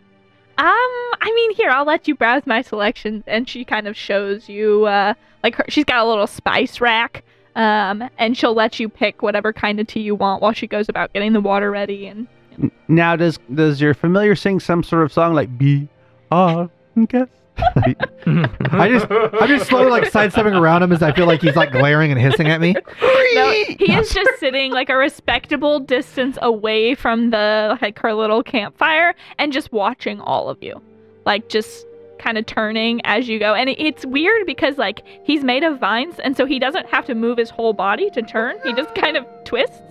[0.57, 3.23] Um, I mean, here, I'll let you browse my selections.
[3.27, 7.23] And she kind of shows you, uh, like, her, she's got a little spice rack.
[7.55, 10.89] Um, and she'll let you pick whatever kind of tea you want while she goes
[10.89, 12.07] about getting the water ready.
[12.07, 12.27] And
[12.61, 15.87] N- Now, does does your familiar sing some sort of song like "Be
[16.29, 16.67] Ah
[17.07, 17.29] guess"?
[18.27, 21.71] I just, I'm just slowly like sidestepping around him as I feel like he's like
[21.71, 22.73] glaring and hissing at me.
[22.73, 28.43] no, he is just sitting like a respectable distance away from the like her little
[28.43, 30.81] campfire and just watching all of you,
[31.25, 31.85] like just
[32.19, 33.53] kind of turning as you go.
[33.53, 37.15] And it's weird because like he's made of vines, and so he doesn't have to
[37.15, 38.57] move his whole body to turn.
[38.63, 39.81] He just kind of twists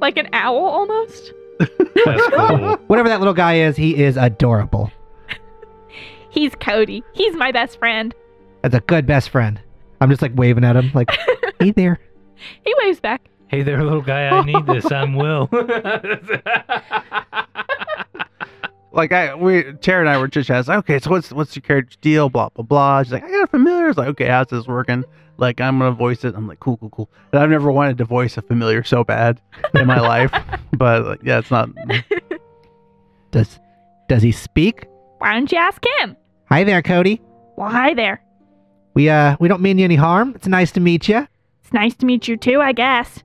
[0.00, 1.32] like an owl almost.
[1.58, 2.76] That's cool.
[2.86, 4.90] Whatever that little guy is, he is adorable.
[6.36, 7.02] He's Cody.
[7.14, 8.14] He's my best friend.
[8.60, 9.58] That's a good best friend.
[10.02, 11.08] I'm just like waving at him, like,
[11.60, 11.98] hey there.
[12.62, 13.30] He waves back.
[13.46, 14.28] Hey there, little guy.
[14.28, 14.92] I need this.
[14.92, 15.48] I'm Will.
[18.92, 21.96] like I, we, Tara and I were just asking, okay, so what's what's your character's
[22.02, 22.28] deal?
[22.28, 23.02] Blah blah blah.
[23.02, 23.88] She's like, I got a familiar.
[23.88, 25.04] It's like, okay, how's this working?
[25.38, 26.34] Like, I'm gonna voice it.
[26.34, 27.08] I'm like, cool, cool, cool.
[27.32, 29.40] And I've never wanted to voice a familiar so bad
[29.72, 30.32] in my life,
[30.76, 31.70] but like, yeah, it's not.
[33.30, 33.58] Does,
[34.10, 34.86] does he speak?
[35.16, 36.14] Why don't you ask him?
[36.48, 37.20] Hi there, Cody.
[37.56, 38.22] Well, hi there.
[38.94, 40.32] We uh, we don't mean you any harm.
[40.34, 41.26] It's nice to meet you.
[41.62, 43.22] It's nice to meet you too, I guess.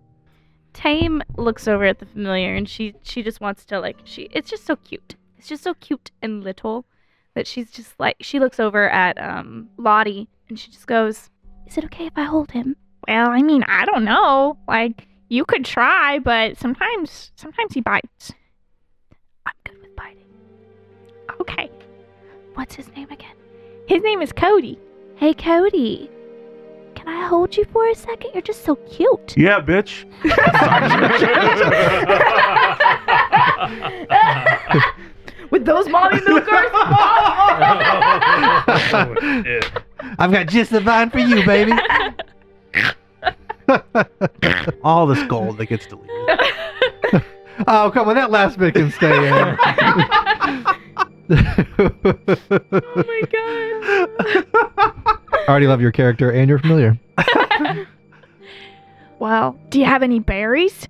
[0.74, 4.50] Tame looks over at the familiar and she she just wants to like she it's
[4.50, 5.16] just so cute.
[5.38, 6.86] It's just so cute and little
[7.36, 11.30] that she's just like she looks over at um Lottie and she just goes,
[11.68, 12.76] "Is it okay if I hold him?"
[13.08, 14.58] Well, I mean, I don't know.
[14.68, 18.32] Like, you could try, but sometimes, sometimes he bites.
[19.46, 20.26] I'm good with biting.
[21.40, 21.70] Okay.
[22.56, 23.34] What's his name again?
[23.88, 24.78] His name is Cody.
[25.16, 26.10] Hey Cody.
[26.96, 28.32] Can I hold you for a second?
[28.34, 29.36] You're just so cute.
[29.38, 30.06] yeah, bitch.
[35.50, 36.48] With those mommy milkers?
[40.20, 41.72] I've got just the vine for you, baby.
[44.84, 46.10] All this gold that gets deleted.
[47.68, 49.58] oh, come on, that last bit can stay in.
[51.30, 54.08] Oh my god.
[55.34, 57.00] I already love your character and you're familiar.
[59.22, 60.88] Well, do you have any berries?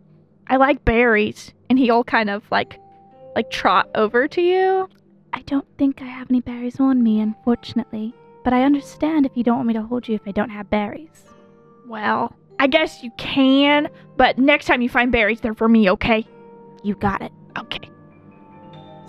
[0.47, 1.51] I like berries.
[1.69, 2.79] And he'll kind of like,
[3.35, 4.87] like trot over to you.
[5.33, 8.15] I don't think I have any berries on me, unfortunately.
[8.45, 10.69] But I understand if you don't want me to hold you if I don't have
[10.69, 11.25] berries.
[11.89, 16.25] Well, I guess you can, but next time you find berries, they're for me, okay?
[16.83, 17.33] You got it.
[17.57, 17.90] Okay.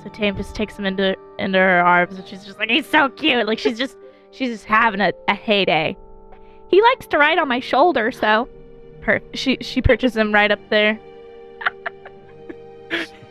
[0.02, 3.08] So Tame just takes him into into her arms, and she's just like, he's so
[3.10, 3.46] cute.
[3.46, 3.96] Like she's just
[4.32, 5.96] she's just having a, a heyday.
[6.68, 8.48] He likes to ride on my shoulder, so
[9.02, 10.98] Per- she she perches him right up there.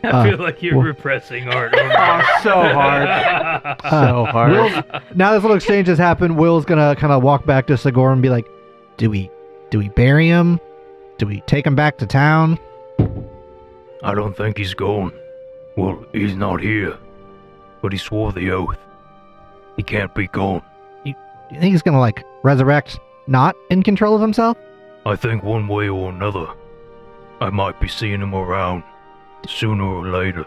[0.04, 1.72] I Uh, feel like you're well- repressing art.
[1.76, 3.08] Oh, so hard.
[3.08, 3.76] there.
[3.88, 4.50] so hard.
[4.52, 4.72] Will's,
[5.14, 6.36] now this little exchange has happened.
[6.38, 8.46] Will's gonna kind of walk back to Sigorum and be like,
[8.96, 9.30] "Do we,
[9.70, 10.58] do we bury him?
[11.18, 12.58] Do we take him back to town?"
[14.02, 15.12] I don't think he's gone.
[15.76, 16.96] Well, he's not here.
[17.80, 18.78] But he swore the oath.
[19.76, 20.62] He can't be gone.
[21.04, 21.10] Do
[21.56, 24.56] you think he's gonna like resurrect, not in control of himself?
[25.04, 26.46] I think one way or another,
[27.40, 28.84] I might be seeing him around
[29.46, 30.46] sooner or later.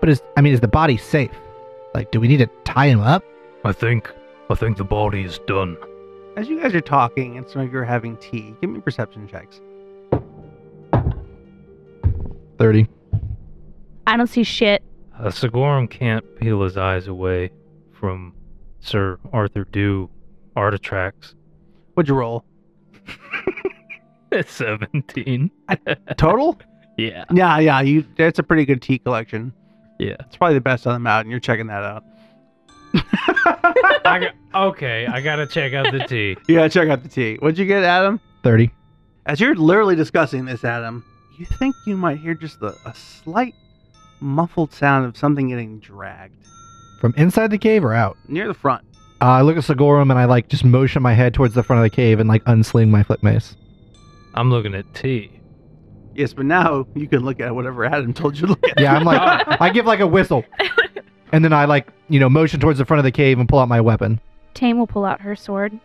[0.00, 1.30] But is I mean, is the body safe?
[1.94, 3.22] Like, do we need to tie him up?
[3.64, 4.10] I think,
[4.50, 5.76] I think the body is done.
[6.36, 9.28] As you guys are talking and some of you are having tea, give me perception
[9.28, 9.60] checks.
[12.58, 12.88] Thirty.
[14.06, 14.82] I don't see shit.
[15.18, 17.50] Uh, Sigorum can't peel his eyes away
[17.92, 18.34] from
[18.80, 20.10] Sir Arthur Dew
[20.56, 21.34] Artatrax.
[21.94, 22.44] What'd you roll?
[24.46, 25.50] 17.
[26.16, 26.58] Total?
[26.96, 27.24] Yeah.
[27.32, 27.80] yeah, yeah.
[27.80, 28.04] You.
[28.16, 29.52] That's a pretty good tea collection.
[29.98, 30.14] Yeah.
[30.20, 31.28] It's probably the best on the mountain.
[31.28, 32.04] You're checking that out.
[32.94, 34.34] I got,
[34.68, 36.36] okay, I gotta check out the tea.
[36.48, 37.34] yeah, check out the tea.
[37.40, 38.20] What'd you get, Adam?
[38.44, 38.70] Thirty.
[39.26, 41.04] As you're literally discussing this, Adam,
[41.36, 43.56] you think you might hear just a, a slight
[44.24, 46.44] muffled sound of something getting dragged
[47.00, 48.16] From inside the cave or out?
[48.28, 48.84] near the front.
[49.20, 51.78] Uh, I look at Sigorum and I like just motion my head towards the front
[51.84, 53.56] of the cave and like unsling my flip mace.
[54.34, 55.30] I'm looking at T.
[56.14, 58.80] Yes, but now you can look at whatever Adam told you to look at.
[58.80, 60.44] Yeah, I'm like, I give like a whistle,
[61.32, 63.58] and then I like you know motion towards the front of the cave and pull
[63.58, 64.20] out my weapon.
[64.54, 65.78] Tame will pull out her sword.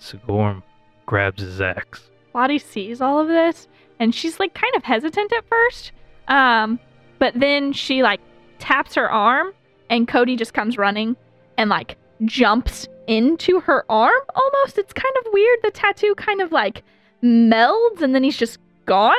[0.00, 0.62] Sigorum
[1.06, 2.10] grabs his axe.
[2.34, 5.92] Lottie sees all of this and she's like kind of hesitant at first.
[6.28, 6.78] Um,
[7.20, 8.20] but then she like
[8.58, 9.52] taps her arm
[9.88, 11.14] and Cody just comes running
[11.56, 14.76] and like jumps into her arm almost.
[14.78, 15.58] It's kind of weird.
[15.62, 16.82] The tattoo kind of like
[17.22, 19.18] melds and then he's just gone.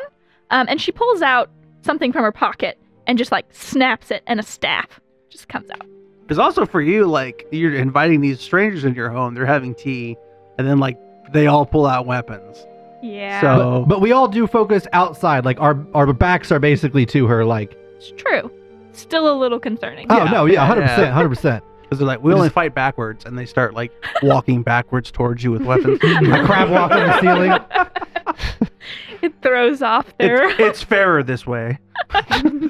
[0.49, 1.49] Um, and she pulls out
[1.81, 5.85] something from her pocket and just like snaps it and a staff just comes out.
[6.23, 10.15] Because also for you, like you're inviting these strangers into your home, they're having tea,
[10.57, 10.97] and then like
[11.33, 12.65] they all pull out weapons.
[13.01, 13.41] Yeah.
[13.41, 15.43] So- But, but we all do focus outside.
[15.45, 17.43] Like our our backs are basically to her.
[17.43, 18.51] Like it's true.
[18.93, 20.07] Still a little concerning.
[20.09, 21.11] oh Yeah, no, yeah, yeah, hundred percent, yeah.
[21.13, 21.63] hundred percent.
[21.83, 23.91] Because they're like, we only fight backwards, and they start like
[24.23, 25.99] walking backwards towards you with weapons.
[26.03, 28.69] A crab walk on the ceiling.
[29.21, 31.77] it throws off their It's, it's fairer this way.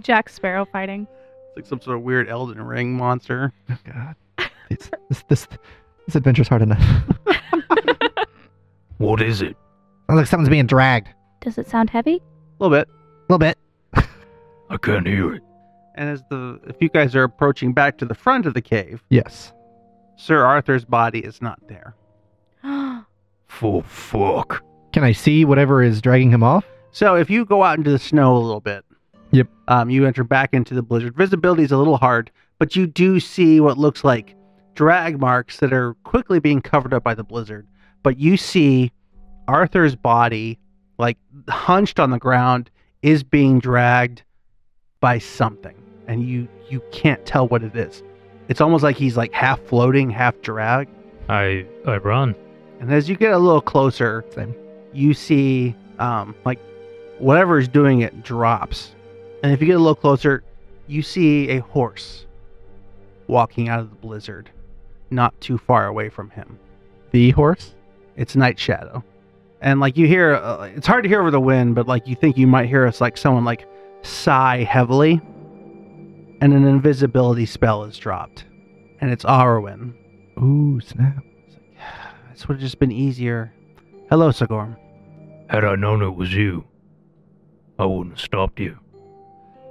[0.00, 1.06] Jack Sparrow fighting.
[1.48, 3.52] It's like some sort of weird Elden Ring monster.
[3.70, 4.14] Oh God,
[4.70, 5.48] it's, this this
[6.06, 6.82] this adventure's hard enough.
[8.98, 9.56] What is it?
[10.08, 11.08] Sounds like something's being dragged.
[11.40, 12.16] Does it sound heavy?
[12.16, 12.88] A little bit.
[12.88, 13.58] A little bit.
[14.70, 15.42] I can't hear it.
[15.94, 19.02] And as the if you guys are approaching back to the front of the cave,
[19.10, 19.52] Yes.
[20.16, 21.94] Sir Arthur's body is not there.
[23.48, 24.62] For fuck.
[24.92, 26.64] Can I see whatever is dragging him off?
[26.90, 28.84] So if you go out into the snow a little bit,
[29.32, 29.48] Yep.
[29.68, 31.14] um, you enter back into the blizzard.
[31.16, 34.34] Visibility is a little hard, but you do see what looks like
[34.74, 37.66] drag marks that are quickly being covered up by the blizzard.
[38.02, 38.92] But you see
[39.48, 40.58] Arthur's body,
[40.98, 42.70] like hunched on the ground,
[43.02, 44.22] is being dragged
[45.00, 45.74] by something,
[46.06, 48.02] and you you can't tell what it is.
[48.48, 50.90] It's almost like he's like half floating, half dragged.
[51.28, 52.34] I I run.
[52.80, 54.54] And as you get a little closer, Same.
[54.92, 56.60] you see um, like
[57.18, 58.94] whatever is doing it drops.
[59.42, 60.42] And if you get a little closer,
[60.86, 62.26] you see a horse
[63.26, 64.50] walking out of the blizzard,
[65.10, 66.58] not too far away from him.
[67.12, 67.74] The horse.
[68.16, 69.04] It's Night Shadow.
[69.60, 72.14] And like you hear, uh, it's hard to hear over the wind, but like you
[72.14, 73.66] think you might hear us like someone like
[74.06, 75.20] sigh heavily,
[76.40, 78.44] and an invisibility spell is dropped,
[79.00, 79.94] and it's Arwen.
[80.38, 81.24] Ooh, snap.
[82.30, 83.50] This would have just been easier.
[84.10, 84.76] Hello, Sigorm.
[85.48, 86.64] Had I known it was you,
[87.78, 88.78] I wouldn't have stopped you.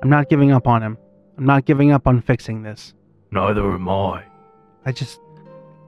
[0.01, 0.97] I'm not giving up on him.
[1.37, 2.95] I'm not giving up on fixing this.
[3.29, 4.23] Neither am I.
[4.85, 5.19] I just,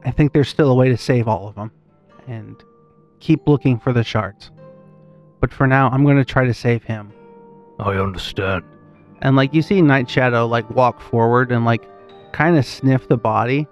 [0.05, 1.71] I think there's still a way to save all of them,
[2.27, 2.55] and
[3.19, 4.51] keep looking for the shards.
[5.39, 7.11] But for now, I'm going to try to save him.
[7.79, 8.63] I understand.
[9.21, 11.83] And like you see Night Shadow like walk forward and like
[12.31, 13.67] kind of sniff the body,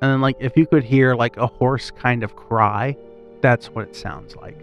[0.00, 2.96] and then like if you could hear like a horse kind of cry,
[3.40, 4.58] that's what it sounds like.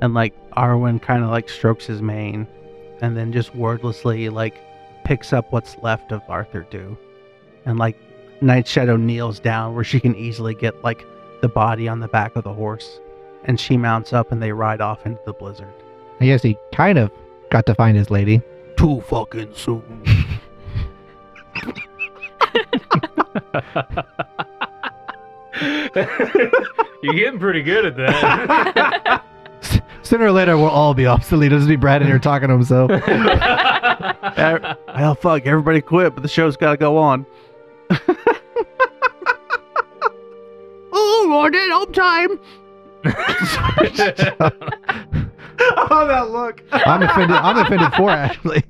[0.00, 2.46] And like Arwen kind of like strokes his mane,
[3.00, 4.60] and then just wordlessly like
[5.04, 6.96] picks up what's left of Arthur Dew,
[7.64, 7.96] and like
[8.40, 11.04] Night Shadow kneels down where she can easily get like
[11.42, 13.00] the body on the back of the horse,
[13.44, 15.72] and she mounts up and they ride off into the blizzard.
[16.20, 17.10] I guess he kind of
[17.50, 18.40] got to find his lady.
[18.76, 19.82] Too fucking soon.
[27.02, 29.24] You're getting pretty good at that.
[30.02, 31.52] Sooner or later, we'll all be obsolete.
[31.52, 32.90] It'll just be Brad in here talking to himself.
[34.38, 37.26] Er, well, fuck, everybody quit, but the show's got to go on.
[40.92, 42.38] oh, Lord, it home time.
[45.90, 46.62] oh, that look.
[46.72, 47.36] I'm offended.
[47.36, 48.62] I'm offended for Ashley.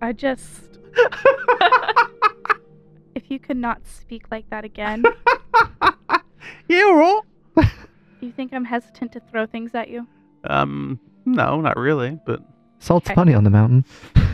[0.00, 0.78] I just.
[3.14, 5.04] if you could not speak like that again,
[6.68, 7.24] You roll.
[7.56, 7.64] Do
[8.20, 10.06] you think I'm hesitant to throw things at you?
[10.44, 12.40] Um, no, not really, but
[12.78, 13.14] Salt's Okay.
[13.14, 13.84] funny on the mountain.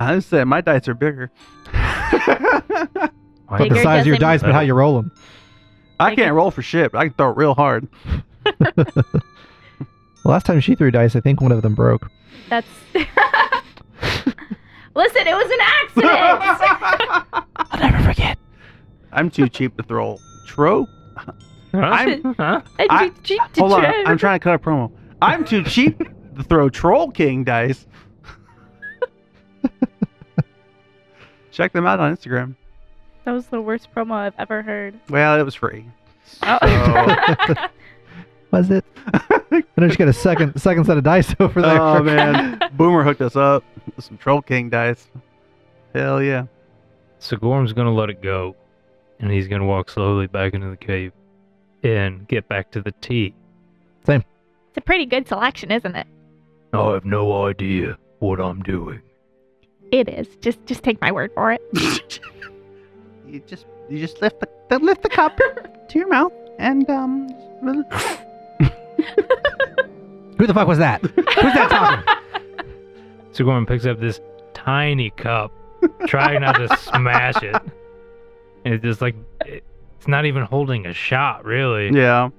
[0.00, 1.30] I just say my dice are bigger.
[1.72, 5.12] But the size of your doesn't- dice, but how you roll them.
[6.00, 6.22] I Bigger.
[6.24, 7.88] can't roll for shit, but I can throw it real hard.
[10.24, 12.10] Last time she threw dice, I think one of them broke.
[12.48, 12.66] That's.
[14.94, 17.44] Listen, it was an accident.
[17.56, 18.38] I'll never forget.
[19.12, 20.86] I'm too cheap to throw tro.
[21.72, 22.62] I'm huh?
[22.78, 23.84] I- Cheap to hold on.
[24.06, 24.90] I'm trying to cut a promo.
[25.22, 27.86] I'm too cheap to throw Troll King dice.
[31.50, 32.54] Check them out on Instagram.
[33.24, 34.98] That was the worst promo I've ever heard.
[35.10, 35.84] Well, it was free.
[36.42, 37.68] Oh.
[38.50, 38.84] Was it?
[39.52, 41.80] and I just got a second second set of dice over there.
[41.80, 45.08] Oh man, Boomer hooked us up with some Troll King dice.
[45.94, 46.46] Hell yeah.
[47.20, 48.56] Sigorum's gonna let it go,
[49.20, 51.12] and he's gonna walk slowly back into the cave
[51.82, 53.34] and get back to the tea.
[54.06, 54.24] Same.
[54.68, 56.06] It's a pretty good selection, isn't it?
[56.72, 59.00] I have no idea what I'm doing.
[59.90, 60.28] It is.
[60.36, 62.20] Just just take my word for it.
[63.26, 65.36] You just you just lift the, the lift the cup
[65.88, 67.28] to your mouth and um.
[70.38, 71.00] Who the fuck was that?
[71.02, 72.64] Who's that talking?
[73.32, 74.20] Sigorum picks up this
[74.54, 75.52] tiny cup,
[76.06, 77.56] trying not to smash it.
[78.64, 81.90] And it's just like it's not even holding a shot, really.
[81.90, 82.30] Yeah.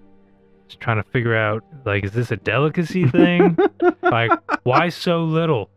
[0.67, 3.57] Just trying to figure out like, is this a delicacy thing?
[4.01, 4.31] like,
[4.63, 5.69] why so little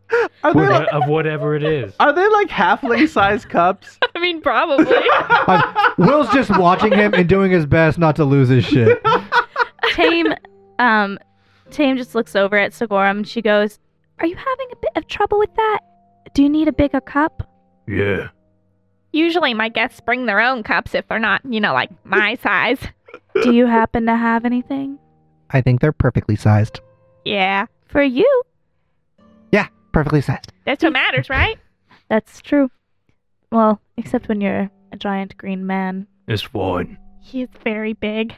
[0.43, 1.93] Are they of like, of whatever it is?
[1.99, 3.97] are they like halfling sized cups?
[4.15, 4.95] I mean, probably.
[5.47, 5.63] Um,
[5.97, 9.01] Will's just watching him and doing his best not to lose his shit.
[9.93, 10.33] Tame,
[10.79, 11.17] um,
[11.71, 13.79] Tame just looks over at Sigorum and she goes,
[14.19, 15.79] "Are you having a bit of trouble with that?
[16.33, 17.47] Do you need a bigger cup?"
[17.87, 18.29] Yeah.
[19.11, 22.79] Usually, my guests bring their own cups if they're not, you know, like my size.
[23.43, 24.97] Do you happen to have anything
[25.51, 26.79] I think they're perfectly sized.
[27.25, 28.43] Yeah, for you?
[29.51, 30.51] Yeah, perfectly sized.
[30.65, 31.57] that's what matters, right?
[32.09, 32.69] That's true.
[33.51, 36.05] Well, except when you're a giant green man.
[36.27, 36.97] It's fine.
[37.21, 38.35] He is very big.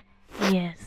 [0.52, 0.78] Yes.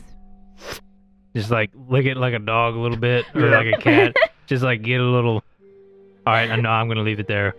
[1.35, 4.15] Just like lick it like a dog a little bit, or like a cat.
[4.47, 5.43] Just like get a little.
[6.25, 7.55] All right, I know I'm gonna leave it there.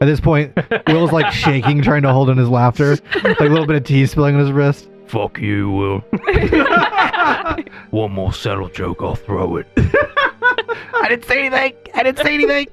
[0.00, 2.96] At this point, Will's like shaking, trying to hold in his laughter.
[3.22, 4.88] Like a little bit of tea spilling on his wrist.
[5.06, 5.98] Fuck you, Will.
[7.90, 9.66] One more subtle joke, I'll throw it.
[9.76, 11.74] I didn't say anything.
[11.94, 12.68] I didn't say anything.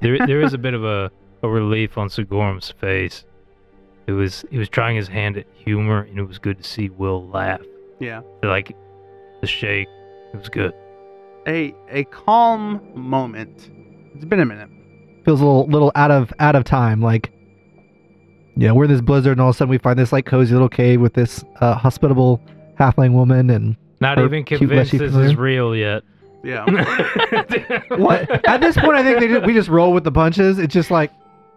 [0.00, 1.10] There, there is a bit of a,
[1.42, 3.24] a relief on Sigorum's face.
[4.06, 6.90] It was he was trying his hand at humor, and it was good to see
[6.90, 7.60] Will laugh.
[8.00, 8.20] Yeah.
[8.42, 8.76] Like
[9.40, 9.88] the shake,
[10.32, 10.72] it was good.
[11.46, 13.70] A a calm moment.
[14.14, 14.68] It's been a minute.
[15.24, 17.00] Feels a little little out of out of time.
[17.00, 17.32] Like,
[18.56, 20.52] yeah, we're in this blizzard, and all of a sudden we find this like cozy
[20.52, 22.40] little cave with this uh, hospitable
[22.78, 25.26] halfling woman, and Not even convinced this familiar.
[25.26, 26.02] is real yet.
[26.44, 26.64] Yeah.
[27.96, 28.46] what?
[28.46, 30.58] At this point, I think they just, we just roll with the punches.
[30.58, 31.10] It's just like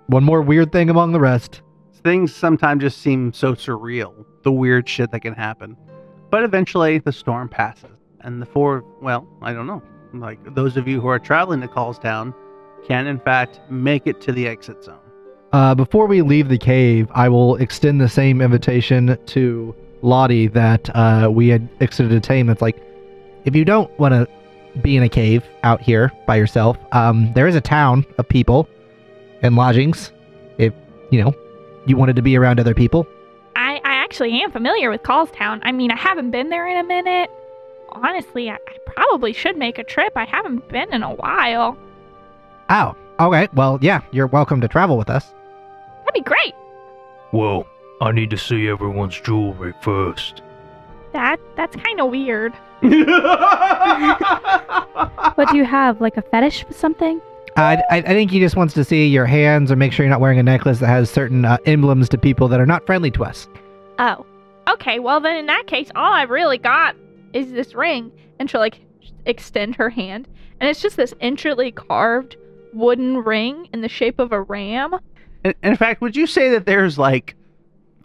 [0.07, 1.61] one more weird thing among the rest.
[2.03, 4.25] Things sometimes just seem so surreal.
[4.43, 5.77] The weird shit that can happen.
[6.29, 7.89] But eventually the storm passes.
[8.21, 9.81] And the four well, I don't know.
[10.13, 12.33] Like those of you who are traveling to Callstown
[12.87, 14.99] can in fact make it to the exit zone.
[15.51, 20.89] Uh, before we leave the cave, I will extend the same invitation to Lottie that
[20.95, 22.49] uh, we had extended to Tame.
[22.49, 22.81] It's like,
[23.45, 24.27] if you don't want to
[24.81, 28.69] be in a cave out here by yourself, um, there is a town of people
[29.41, 30.11] and lodgings.
[30.57, 30.73] If
[31.09, 31.33] you know
[31.85, 33.07] you wanted to be around other people,
[34.09, 35.59] actually am familiar with Callstown.
[35.61, 37.29] I mean, I haven't been there in a minute.
[37.89, 40.13] Honestly, I, I probably should make a trip.
[40.15, 41.77] I haven't been in a while.
[42.71, 45.31] oh, okay, well, yeah, you're welcome to travel with us.
[45.99, 46.55] That'd be great.
[47.31, 47.67] Well,
[48.01, 50.41] I need to see everyone's jewelry first.
[51.13, 52.53] That that's kind of weird.
[55.35, 56.01] What do you have?
[56.01, 57.21] Like a fetish for something?
[57.55, 60.11] I, I, I think he just wants to see your hands or make sure you're
[60.11, 63.11] not wearing a necklace that has certain uh, emblems to people that are not friendly
[63.11, 63.47] to us.
[63.99, 64.25] Oh,
[64.69, 66.95] okay, well then in that case, all I've really got
[67.33, 68.11] is this ring.
[68.39, 68.79] And she'll like
[69.25, 70.27] extend her hand,
[70.59, 72.37] and it's just this intricately carved
[72.73, 74.95] wooden ring in the shape of a ram.
[75.43, 77.35] In, in fact, would you say that there's like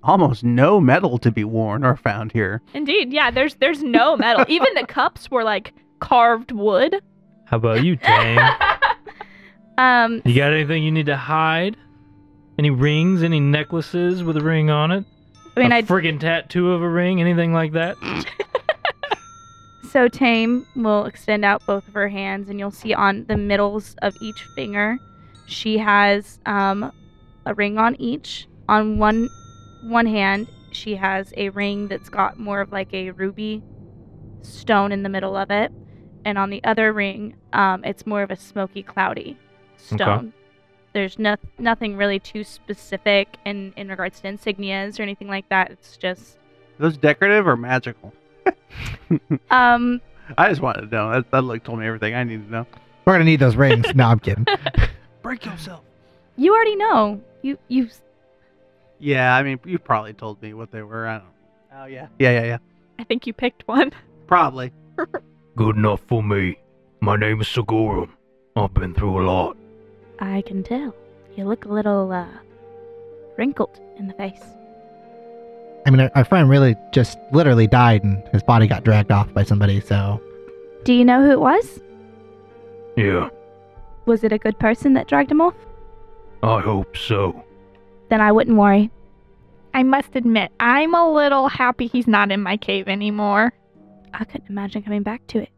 [0.02, 2.60] almost no metal to be worn or found here?
[2.74, 3.30] Indeed, yeah.
[3.30, 4.44] There's there's no metal.
[4.48, 7.00] Even the cups were like carved wood.
[7.46, 8.40] How about you, Tame?
[9.76, 11.76] Um, you got anything you need to hide?
[12.58, 13.22] Any rings?
[13.22, 15.04] Any necklaces with a ring on it?
[15.56, 17.20] I mean, a I friggin' tattoo of a ring?
[17.20, 17.96] Anything like that?
[19.90, 23.94] so Tame will extend out both of her hands, and you'll see on the middles
[24.02, 24.98] of each finger,
[25.46, 26.92] she has um,
[27.46, 28.48] a ring on each.
[28.68, 29.28] On one
[29.82, 33.62] one hand, she has a ring that's got more of like a ruby
[34.40, 35.70] stone in the middle of it,
[36.24, 39.36] and on the other ring, um, it's more of a smoky, cloudy
[39.76, 40.32] stone.
[40.94, 45.70] There's no, nothing really too specific in in regards to insignias or anything like that.
[45.72, 46.38] It's just
[46.78, 48.14] Are those decorative or magical?
[49.50, 50.00] um
[50.38, 51.10] I just wanted to know.
[51.10, 52.66] That, that look told me everything I needed to know.
[53.04, 53.86] We're gonna need those rings.
[53.94, 54.46] no, I'm kidding.
[55.22, 55.82] Break yourself.
[56.36, 57.20] you already know.
[57.42, 57.88] You you
[59.00, 61.08] Yeah, I mean, you probably told me what they were.
[61.08, 61.26] I don't.
[61.76, 62.06] Oh yeah.
[62.20, 62.58] Yeah, yeah, yeah.
[63.00, 63.90] I think you picked one.
[64.28, 64.72] Probably.
[65.56, 66.56] Good enough for me.
[67.00, 68.10] My name is Sigorum.
[68.54, 69.56] I've been through a lot.
[70.18, 70.94] I can tell.
[71.36, 72.26] You look a little uh
[73.36, 74.40] wrinkled in the face.
[75.86, 79.32] I mean, our, our friend really just literally died, and his body got dragged off
[79.34, 79.80] by somebody.
[79.80, 80.20] So
[80.84, 81.80] Do you know who it was?
[82.96, 83.28] Yeah,
[84.06, 85.56] Was it a good person that dragged him off?
[86.44, 87.44] I hope so.
[88.08, 88.90] Then I wouldn't worry.
[89.72, 93.52] I must admit, I'm a little happy he's not in my cave anymore.
[94.12, 95.48] I couldn't imagine coming back to it.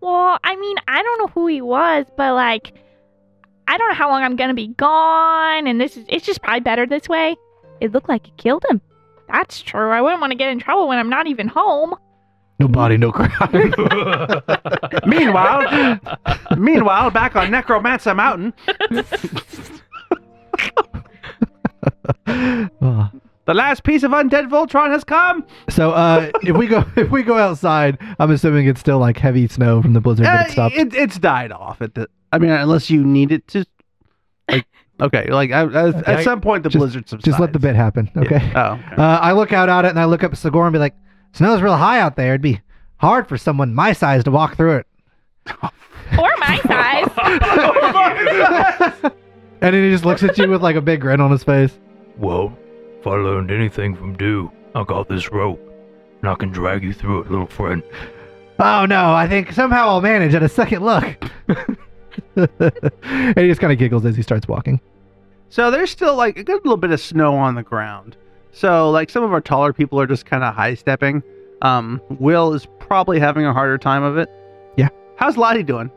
[0.00, 2.74] Well, I mean, I don't know who he was, but like,
[3.68, 6.60] I don't know how long I'm gonna be gone, and this is it's just probably
[6.60, 7.36] better this way.
[7.80, 8.80] It looked like it killed him.
[9.30, 9.90] That's true.
[9.90, 11.94] I wouldn't want to get in trouble when I'm not even home.
[12.60, 13.72] no body, no crime.
[15.06, 15.98] Meanwhile,
[16.56, 18.52] meanwhile, back on Necromancer Mountain,
[22.26, 23.10] Ah.
[23.46, 25.44] the last piece of undead Voltron has come.
[25.68, 29.48] so uh, if we go if we go outside, I'm assuming it's still like heavy
[29.48, 30.74] snow from the blizzard, but Uh, it stopped.
[30.76, 32.08] it, it's died off at the.
[32.32, 33.64] I mean, unless you need it to.
[34.48, 34.66] Like,
[35.00, 37.24] okay, like I, I, at some point the Just- blizzard subsides.
[37.24, 38.52] Just let the bit happen, okay?
[38.54, 38.94] Oh, okay.
[38.96, 40.94] Uh, I look out at it and I look up at Sigour and be like,
[41.32, 42.30] "Snow's real high out there.
[42.32, 42.60] It'd be
[42.96, 44.86] hard for someone my size to walk through it."
[46.18, 47.08] Or my size.
[49.62, 51.78] and then he just looks at you with like a big grin on his face.
[52.18, 52.54] Well,
[53.00, 55.58] if I learned anything from Dew, I got this rope,
[56.20, 57.82] and I can drag you through it, little friend.
[58.58, 61.16] Oh no, I think somehow I'll manage at a second look.
[62.36, 64.80] and he just kind of giggles as he starts walking.
[65.48, 68.16] So there's still like a good little bit of snow on the ground.
[68.52, 71.22] So like some of our taller people are just kind of high stepping.
[71.62, 74.30] Um, Will is probably having a harder time of it.
[74.76, 74.88] Yeah.
[75.16, 75.90] How's Lottie doing?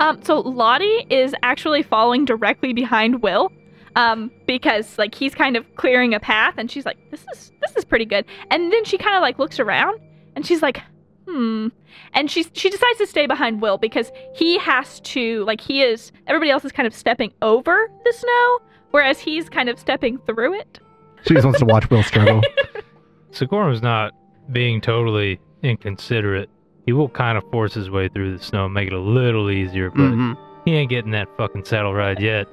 [0.00, 3.50] Um, so Lottie is actually following directly behind Will.
[3.94, 7.74] Um, because like he's kind of clearing a path and she's like, This is this
[7.76, 8.26] is pretty good.
[8.50, 9.98] And then she kind of like looks around
[10.34, 10.82] and she's like,
[11.26, 11.68] hmm.
[12.14, 16.12] And she's she decides to stay behind Will because he has to like he is
[16.26, 18.58] everybody else is kind of stepping over the snow,
[18.90, 20.78] whereas he's kind of stepping through it.
[21.26, 22.42] She just wants to watch Will struggle.
[23.32, 24.12] Sigorum's not
[24.52, 26.48] being totally inconsiderate.
[26.86, 29.50] He will kind of force his way through the snow and make it a little
[29.50, 30.36] easier, but Mhm.
[30.64, 32.46] he ain't getting that fucking saddle ride yet.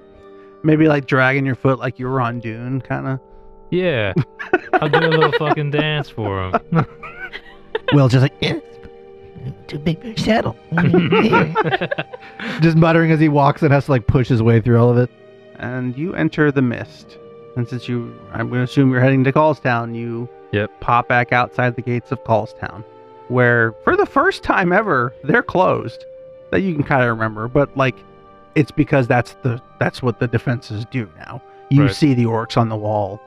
[0.63, 3.19] Maybe like dragging your foot like you were on Dune, kind of.
[3.69, 4.13] Yeah,
[4.73, 6.55] I'll do a little fucking dance for him.
[7.91, 8.59] Will just like, "Eh,
[9.67, 10.55] too big for a saddle.
[12.61, 14.97] just muttering as he walks and has to like push his way through all of
[14.97, 15.09] it.
[15.57, 17.17] And you enter the mist.
[17.55, 20.71] And since you, I'm going to assume you're heading to Callstown, you Yep.
[20.81, 22.83] pop back outside the gates of Callstown,
[23.27, 26.05] where for the first time ever they're closed.
[26.51, 27.95] That you can kind of remember, but like
[28.55, 31.41] it's because that's the that's what the defenses do now.
[31.71, 31.91] You Right.
[31.95, 33.19] see the orcs on the wall,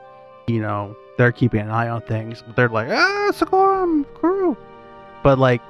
[0.47, 2.43] you know they're keeping an eye on things.
[2.55, 4.55] They're like, ah, Sigorum crew,
[5.23, 5.61] but like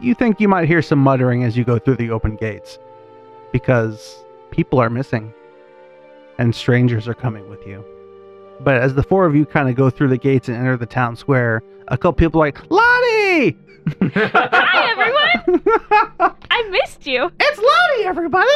[0.00, 2.78] you think you might hear some muttering as you go through the open gates,
[3.52, 5.32] because people are missing,
[6.38, 7.84] and strangers are coming with you.
[8.60, 10.86] But as the four of you kind of go through the gates and enter the
[10.86, 13.56] town square, a couple people are like, Lottie!
[14.14, 14.90] Hi
[15.46, 15.62] everyone!
[16.50, 17.30] I missed you.
[17.40, 18.48] It's Lottie, everybody!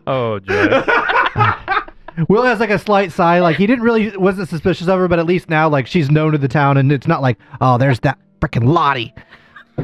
[0.06, 1.80] oh, Jack.
[2.28, 5.18] Will has like a slight sigh, like he didn't really wasn't suspicious of her, but
[5.18, 8.00] at least now like she's known to the town, and it's not like oh there's
[8.00, 9.14] that freaking Lottie.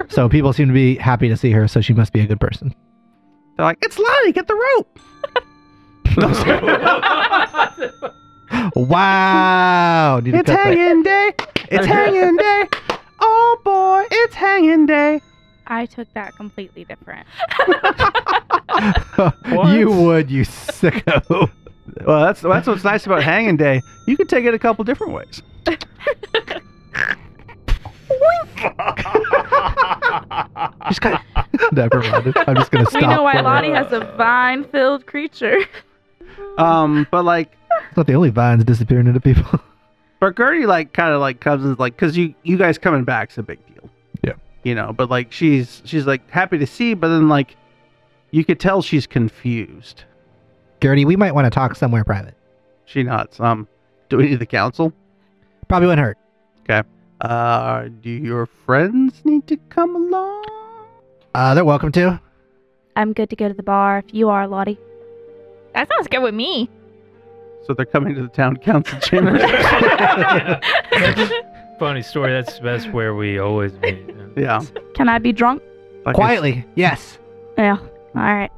[0.09, 2.39] So people seem to be happy to see her, so she must be a good
[2.41, 2.73] person.
[3.57, 4.99] They're like, it's Lottie, get the rope!
[6.17, 6.33] No,
[7.81, 7.91] sorry.
[8.77, 10.21] Wow!
[10.21, 10.77] Need to it's cut that.
[10.77, 11.33] hanging day!
[11.71, 12.69] It's hanging day.
[13.21, 15.21] Oh boy, it's hanging day.
[15.67, 17.27] I took that completely different.
[19.77, 21.51] you would, you sicko.
[22.05, 23.83] Well, that's that's what's nice about hanging day.
[24.07, 25.43] You can take it a couple different ways.
[30.89, 31.19] Just kind
[31.73, 32.33] Never mind.
[32.37, 33.03] I'm just gonna stop.
[33.03, 35.61] we know why for- Lottie has a vine-filled creature.
[36.59, 37.53] Um, but like,
[37.89, 39.61] It's not the only vines disappearing into people.
[40.21, 43.39] but Gertie like kind of like comes and like, cause you you guys coming back's
[43.39, 43.89] a big deal.
[44.25, 44.35] Yeah.
[44.65, 47.57] You know, but like she's she's like happy to see, but then like,
[48.31, 50.05] you could tell she's confused.
[50.83, 52.35] Gertie, we might want to talk somewhere private.
[52.87, 53.39] She nods.
[53.39, 53.69] Um,
[54.09, 54.93] do we need the council?
[55.69, 56.19] Probably wouldn't hurt.
[56.63, 56.83] Okay.
[57.21, 60.47] Uh, do your friends need to come along?
[61.35, 62.21] Uh, they're welcome to.
[62.97, 64.79] I'm good to go to the bar if you are, Lottie.
[65.75, 66.69] That sounds good with me.
[67.67, 69.43] So they're coming to the town council chambers.
[71.79, 72.33] Funny story.
[72.33, 73.99] That's that's where we always meet.
[74.37, 74.63] yeah.
[74.95, 75.63] Can I be drunk?
[76.05, 77.19] Like Quietly, yes.
[77.57, 77.77] Yeah.
[77.79, 78.51] All right.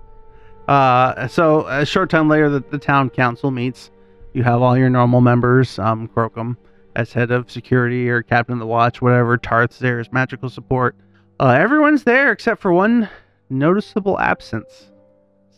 [0.68, 3.90] Uh, so a short time later, the, the town council meets.
[4.32, 5.78] You have all your normal members.
[5.78, 6.56] Um, Crocum
[6.96, 9.36] as head of security or captain of the watch, whatever.
[9.36, 10.96] Tarth's there as magical support.
[11.40, 13.08] Uh, everyone's there except for one
[13.50, 14.90] noticeable absence.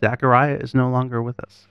[0.00, 1.66] Zachariah is no longer with us.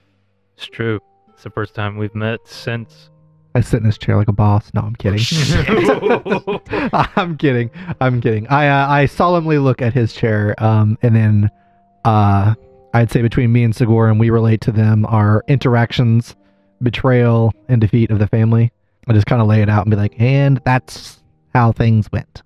[0.56, 1.00] It's true.
[1.32, 3.10] It's the first time we've met since.
[3.56, 4.70] I sit in his chair like a boss.
[4.74, 5.20] No, I'm kidding.
[7.16, 7.70] I'm kidding.
[8.00, 8.48] I'm kidding.
[8.48, 11.50] I uh, I solemnly look at his chair, um, and then
[12.04, 12.54] uh,
[12.94, 16.36] I'd say between me and Segor and we relate to them our interactions,
[16.80, 18.72] betrayal, and defeat of the family.
[19.08, 21.20] I just kind of lay it out and be like, and that's
[21.52, 22.42] how things went.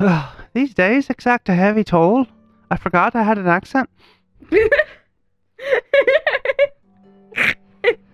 [0.52, 2.26] These days exact a heavy toll.
[2.72, 3.88] I forgot I had an accent.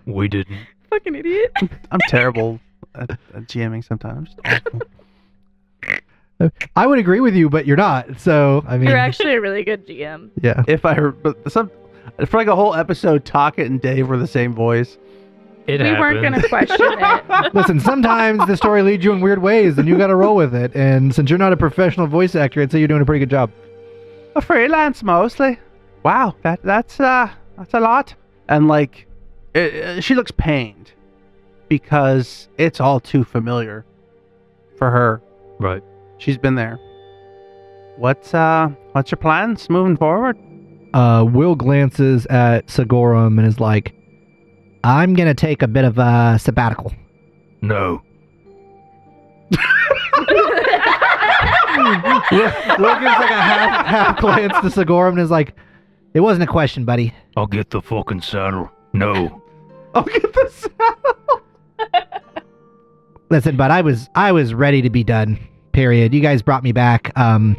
[0.05, 0.59] We didn't.
[0.91, 1.51] Fucking idiot.
[1.91, 2.59] I'm terrible
[2.93, 4.35] at, at GMing sometimes.
[6.43, 6.71] I'm just awful.
[6.75, 8.19] I would agree with you, but you're not.
[8.19, 10.29] So I mean, You're actually a really good GM.
[10.41, 10.63] yeah.
[10.67, 11.69] If I heard, but some
[12.25, 14.97] for like a whole episode, Talkit and Dave were the same voice.
[15.67, 17.53] It we weren't gonna question it.
[17.53, 20.55] Listen, sometimes the story leads you in weird ways, and you got to roll with
[20.55, 20.75] it.
[20.75, 23.29] And since you're not a professional voice actor, I'd say you're doing a pretty good
[23.29, 23.51] job.
[24.35, 25.59] A freelance mostly.
[26.03, 28.15] Wow, that that's uh that's a lot.
[28.49, 29.07] And like,
[29.53, 30.91] it, it- she looks pained
[31.69, 33.85] because it's all too familiar
[34.77, 35.21] for her.
[35.59, 35.83] Right.
[36.21, 36.79] She's been there.
[37.97, 40.37] What's uh what's your plans moving forward?
[40.93, 43.95] uh, Will glances at Sigorum and is like,
[44.83, 46.91] I'm going to take a bit of a sabbatical.
[47.61, 48.01] No.
[52.31, 55.53] Will, Will gives like a half, half glance to Sigorum and is like,
[56.13, 57.13] It wasn't a question, buddy.
[57.37, 58.69] I'll get the fucking saddle.
[58.93, 59.41] No.
[59.95, 60.67] I'll get this.
[63.29, 65.39] Listen, but I was I was ready to be done.
[65.73, 66.13] Period.
[66.13, 67.17] You guys brought me back.
[67.17, 67.55] Um,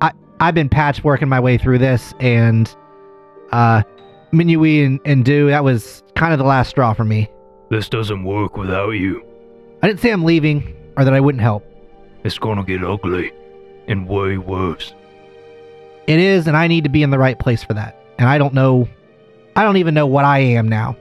[0.00, 2.74] I I've been patchworking my way through this, and
[3.52, 3.82] uh,
[4.32, 7.30] Minui and, and Dew that was kind of the last straw for me.
[7.70, 9.24] This doesn't work without you.
[9.82, 11.64] I didn't say I'm leaving or that I wouldn't help.
[12.24, 13.32] It's gonna get ugly.
[13.86, 14.92] And way worse.
[16.06, 17.98] It is, and I need to be in the right place for that.
[18.18, 18.88] And I don't know,
[19.56, 20.96] I don't even know what I am now.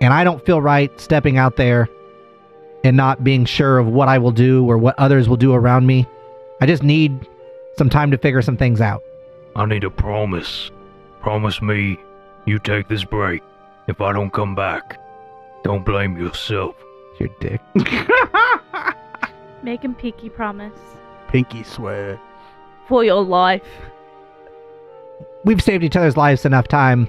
[0.00, 1.88] And I don't feel right stepping out there
[2.84, 5.86] and not being sure of what I will do or what others will do around
[5.86, 6.06] me.
[6.60, 7.26] I just need
[7.76, 9.02] some time to figure some things out.
[9.56, 10.70] I need a promise.
[11.20, 11.98] Promise me
[12.46, 13.42] you take this break.
[13.88, 15.00] If I don't come back,
[15.64, 16.76] don't blame yourself.
[17.18, 17.60] Your dick.
[19.62, 20.78] Make him peaky promise
[21.28, 22.20] Pinky swear.
[22.86, 23.62] for your life.
[25.44, 27.08] We've saved each other's lives enough time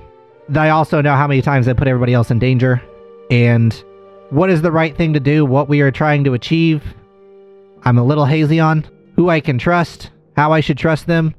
[0.50, 2.82] that I also know how many times I put everybody else in danger
[3.30, 3.84] and
[4.30, 6.84] what is the right thing to do, what we are trying to achieve.
[7.84, 11.34] I'm a little hazy on who I can trust, how I should trust them.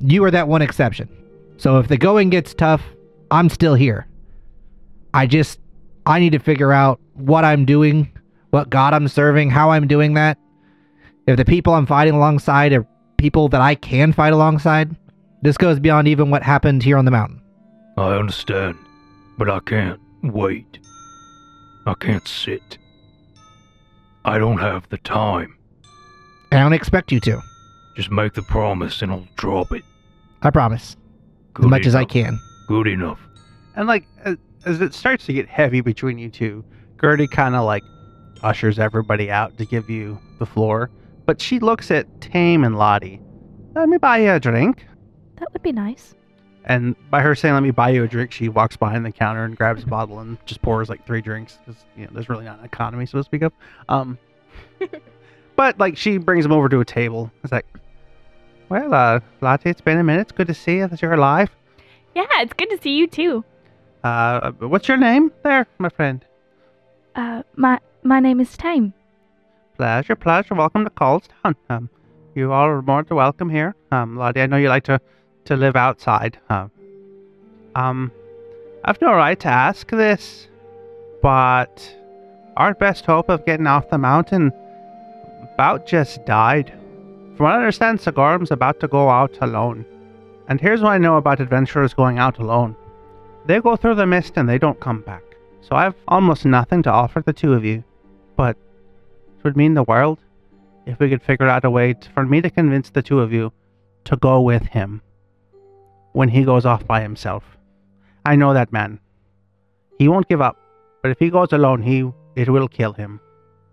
[0.00, 1.08] You are that one exception.
[1.56, 2.82] So if the going gets tough,
[3.30, 4.06] I'm still here.
[5.14, 5.58] I just
[6.04, 8.12] I need to figure out what I'm doing,
[8.50, 10.38] what God I'm serving, how I'm doing that.
[11.26, 14.94] If the people I'm fighting alongside are people that I can fight alongside,
[15.42, 17.40] this goes beyond even what happened here on the mountain.
[17.96, 18.76] I understand,
[19.38, 20.78] but I can't wait.
[21.86, 22.78] I can't sit.
[24.24, 25.56] I don't have the time.
[26.50, 27.40] I don't expect you to.
[27.94, 29.84] Just make the promise and I'll drop it.
[30.42, 30.96] I promise.
[31.54, 32.38] Good as much as I can.
[32.66, 33.20] Good enough.
[33.76, 36.64] And like as, as it starts to get heavy between you two,
[37.00, 37.84] Gertie kind of like
[38.42, 40.90] ushers everybody out to give you the floor.
[41.24, 43.20] But she looks at Tame and Lottie.
[43.74, 44.86] Let me buy you a drink.
[45.36, 46.14] That would be nice.
[46.66, 49.44] And by her saying, "Let me buy you a drink," she walks behind the counter
[49.44, 52.44] and grabs a bottle and just pours like three drinks because you know there's really
[52.44, 53.52] not an economy so to speak of.
[53.88, 54.18] Um,
[55.56, 57.32] But like she brings him over to a table.
[57.42, 57.66] It's like,
[58.68, 60.22] well, uh, Lottie, it's been a minute.
[60.22, 61.50] It's good to see you that you're alive.
[62.14, 63.44] Yeah, it's good to see you too.
[64.04, 66.24] Uh, what's your name there, my friend?
[67.14, 68.92] Uh, my my name is Tame.
[69.76, 70.54] Pleasure, pleasure.
[70.54, 71.54] Welcome to Callstown.
[71.70, 71.88] Um,
[72.34, 73.74] you all are more than welcome here.
[73.90, 75.00] Um, Lottie, I know you like to,
[75.46, 76.38] to live outside.
[76.48, 76.68] huh?
[77.74, 78.12] um,
[78.84, 80.48] I've no right to ask this,
[81.22, 81.96] but
[82.56, 84.52] our best hope of getting off the mountain
[85.54, 86.72] about just died.
[87.36, 89.84] From what I understand, Sigorum's about to go out alone.
[90.48, 92.76] And here's what I know about adventurers going out alone.
[93.46, 95.22] They go through the mist and they don't come back.
[95.60, 97.82] So I have almost nothing to offer the two of you.
[98.36, 98.56] But
[99.38, 100.18] it would mean the world
[100.86, 103.32] if we could figure out a way to, for me to convince the two of
[103.32, 103.52] you
[104.04, 105.02] to go with him
[106.16, 107.44] when he goes off by himself.
[108.24, 108.98] I know that man.
[109.98, 110.56] He won't give up,
[111.02, 113.20] but if he goes alone, he it will kill him.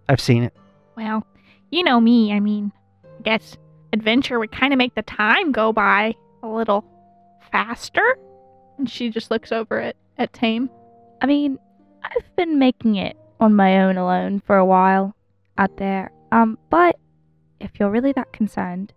[0.10, 0.54] I've seen it.
[0.98, 1.26] Well,
[1.72, 2.34] you know me.
[2.34, 2.74] I mean,
[3.06, 3.56] I guess
[3.94, 6.84] adventure would kind of make the time go by a little
[7.50, 8.18] faster.
[8.78, 10.70] And she just looks over at, at Tame.
[11.22, 11.58] I mean,
[12.04, 15.16] I've been making it on my own alone for a while
[15.58, 16.12] out there.
[16.34, 16.98] Um, but
[17.62, 18.92] if you're really that concerned,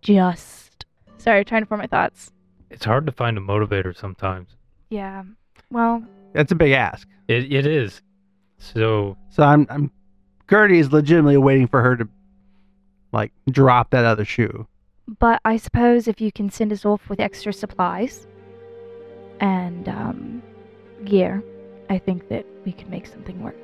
[0.00, 0.86] just
[1.18, 2.30] sorry, trying to form my thoughts.
[2.74, 4.48] It's hard to find a motivator sometimes.
[4.90, 5.22] Yeah.
[5.70, 7.06] Well, That's a big ask.
[7.28, 8.02] It it is.
[8.58, 9.90] So So I'm I'm
[10.50, 12.08] Gertie is legitimately waiting for her to
[13.12, 14.66] like drop that other shoe.
[15.20, 18.26] but I suppose if you can send us off with extra supplies
[19.40, 20.42] and um,
[21.04, 21.42] gear,
[21.90, 23.56] I think that we can make something work.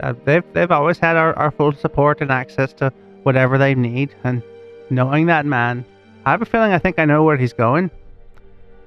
[0.00, 2.92] Uh, they've they've always had our, our full support and access to
[3.24, 4.14] whatever they need.
[4.24, 4.42] And
[4.90, 5.84] knowing that man,
[6.24, 7.90] I have a feeling I think I know where he's going.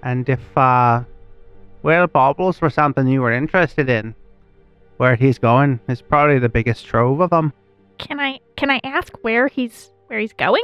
[0.07, 1.03] And if uh,
[1.83, 4.15] well, baubles were something you were interested in,
[4.95, 7.51] where he's going is probably the biggest trove of them.
[7.97, 10.63] Can I can I ask where he's where he's going?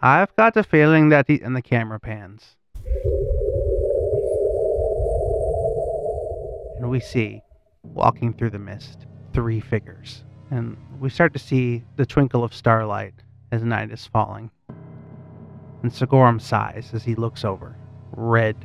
[0.00, 2.56] I've got a feeling that he and the camera pans.
[6.78, 7.40] And we see,
[7.84, 10.24] walking through the mist, three figures.
[10.50, 13.14] And we start to see the twinkle of starlight
[13.52, 14.50] as night is falling.
[15.84, 17.76] And Sigorum sighs as he looks over.
[18.12, 18.56] Red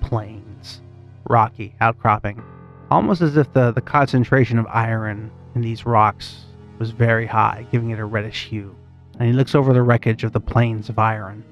[0.00, 0.82] plains,
[1.28, 2.42] rocky, outcropping,
[2.90, 6.46] almost as if the, the concentration of iron in these rocks
[6.78, 8.74] was very high, giving it a reddish hue
[9.20, 11.44] and he looks over the wreckage of the plains of iron,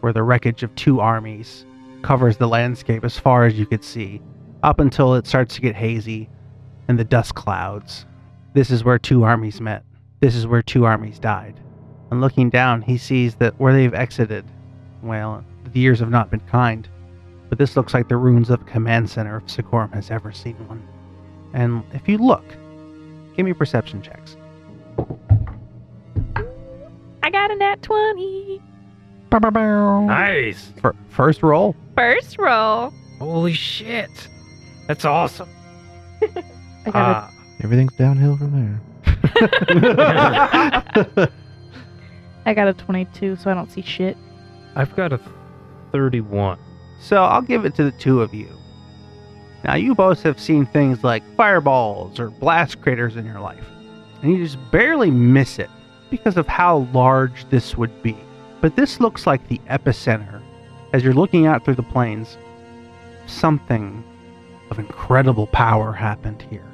[0.00, 1.64] where the wreckage of two armies
[2.02, 4.20] covers the landscape as far as you could see,
[4.64, 6.28] up until it starts to get hazy
[6.88, 8.06] and the dust clouds.
[8.54, 9.84] This is where two armies met.
[10.18, 11.60] This is where two armies died.
[12.10, 14.44] And looking down, he sees that where they've exited,
[15.00, 16.88] well, the years have not been kind,
[17.52, 20.54] but this looks like the ruins of a command center if Sigorum has ever seen
[20.68, 20.82] one.
[21.52, 22.42] And if you look,
[23.36, 24.38] give me perception checks.
[27.22, 28.62] I got a nat twenty.
[30.06, 30.72] nice.
[30.80, 31.76] Fir- first roll.
[31.94, 32.90] First roll.
[33.18, 34.08] Holy shit.
[34.88, 35.50] That's awesome.
[36.22, 37.28] I got Uh,
[37.62, 39.28] Everything's downhill from there.
[42.46, 44.16] I got a 22, so I don't see shit.
[44.74, 45.20] I've got a
[45.92, 46.58] 31.
[47.02, 48.48] So I'll give it to the two of you.
[49.64, 53.64] Now, you both have seen things like fireballs or blast craters in your life,
[54.22, 55.70] and you just barely miss it
[56.10, 58.16] because of how large this would be.
[58.60, 60.40] But this looks like the epicenter.
[60.92, 62.38] As you're looking out through the plains,
[63.26, 64.04] something
[64.70, 66.70] of incredible power happened here,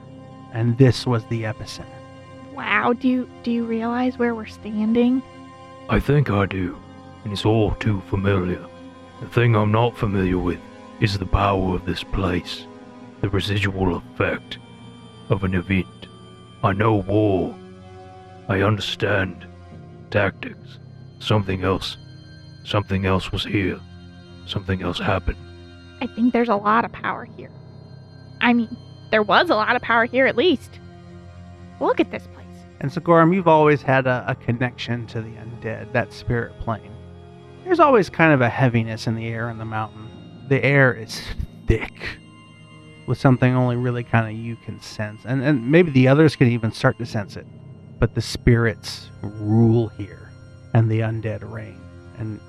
[0.52, 1.86] and this was the epicenter.
[2.54, 2.92] Wow.
[2.92, 5.22] Do you do you realize where we're standing?
[5.88, 6.78] I think I do,
[7.24, 8.67] and it's all too familiar.
[9.20, 10.60] The thing I'm not familiar with
[11.00, 12.66] is the power of this place,
[13.20, 14.58] the residual effect
[15.28, 16.06] of an event.
[16.62, 17.54] I know war.
[18.48, 19.46] I understand
[20.10, 20.78] tactics.
[21.18, 21.96] Something else.
[22.64, 23.80] Something else was here.
[24.46, 25.38] Something else happened.
[26.00, 27.50] I think there's a lot of power here.
[28.40, 28.76] I mean,
[29.10, 30.78] there was a lot of power here at least.
[31.80, 32.46] Look at this place.
[32.80, 36.92] And Sigorum, you've always had a, a connection to the undead, that spirit plane.
[37.68, 40.08] There's always kind of a heaviness in the air in the mountain.
[40.48, 41.20] The air is
[41.66, 42.16] thick
[43.06, 45.20] with something only really kind of you can sense.
[45.26, 47.46] And, and maybe the others can even start to sense it.
[47.98, 50.32] But the spirits rule here,
[50.72, 51.78] and the undead reign.
[52.16, 52.40] And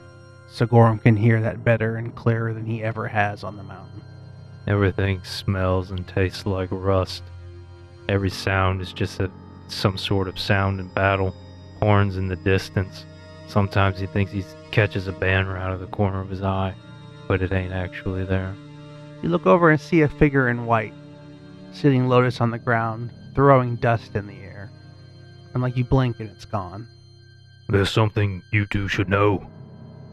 [0.50, 4.02] Sigorum can hear that better and clearer than he ever has on the mountain.
[4.68, 7.24] Everything smells and tastes like rust.
[8.08, 9.30] Every sound is just a,
[9.68, 11.36] some sort of sound in battle.
[11.82, 13.04] Horns in the distance.
[13.50, 16.76] Sometimes he thinks he catches a banner out of the corner of his eye,
[17.28, 18.56] but it ain't actually there.
[19.24, 20.94] You look over and see a figure in white,
[21.72, 24.72] sitting lotus on the ground, throwing dust in the air.
[25.54, 26.88] and like you blink and it's gone.
[27.70, 29.50] There's something you two should know.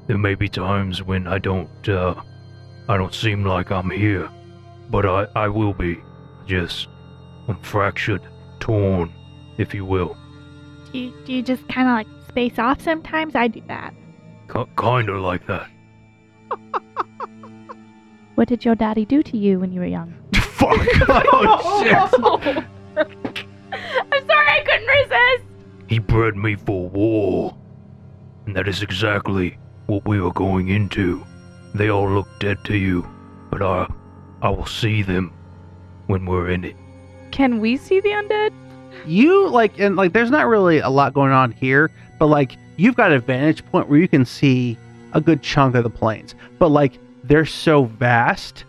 [0.07, 2.15] There may be times when I don't, uh,
[2.89, 4.31] I don't seem like I'm here,
[4.89, 5.99] but I, I will be.
[6.47, 6.89] Just,
[7.49, 8.23] I'm fractured,
[8.61, 9.13] torn,
[9.59, 10.17] if you will.
[10.93, 13.35] Do you, do you just kind of like space off sometimes?
[13.35, 13.95] I do that.
[14.53, 15.71] K- kinda like that.
[18.35, 20.13] What did your daddy do to you when you were young?
[20.35, 20.77] Fuck.
[21.09, 22.65] Oh, shit.
[22.95, 25.45] I'm sorry, I couldn't resist.
[25.89, 27.57] He bred me for war.
[28.45, 29.57] And that is exactly
[29.87, 31.25] what we are going into.
[31.75, 33.09] They all look dead to you,
[33.51, 33.91] but I,
[34.43, 35.33] I will see them
[36.09, 36.77] when we're in it.
[37.31, 38.53] Can we see the undead?
[39.07, 42.97] You like and like there's not really a lot going on here, but like you've
[42.97, 44.79] got a vantage point where you can see
[45.13, 46.35] a good chunk of the plains.
[46.59, 48.65] But like they're so vast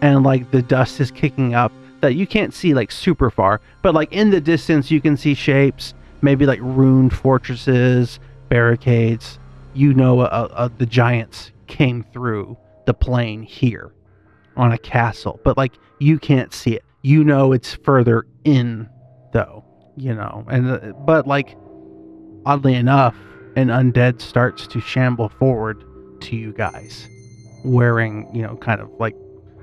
[0.00, 3.60] and like the dust is kicking up that you can't see like super far.
[3.82, 9.38] But like in the distance you can see shapes, maybe like ruined fortresses, barricades.
[9.74, 13.92] You know uh, uh, the giants came through the plain here
[14.56, 16.84] on a castle, but like you can't see it.
[17.02, 18.88] You know it's further in
[19.32, 19.64] though,
[19.96, 20.44] you know.
[20.48, 21.56] And uh, but like
[22.46, 23.16] oddly enough,
[23.56, 25.84] an undead starts to shamble forward
[26.22, 27.08] to you guys
[27.64, 29.16] wearing, you know, kind of like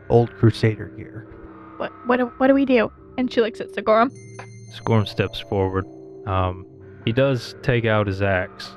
[0.10, 1.28] old crusader gear.
[1.78, 2.92] What what do, what do we do?
[3.18, 4.12] And she looks at Sigorum.
[4.72, 5.86] Scorm steps forward.
[6.26, 6.66] Um,
[7.06, 8.70] he does take out his axe.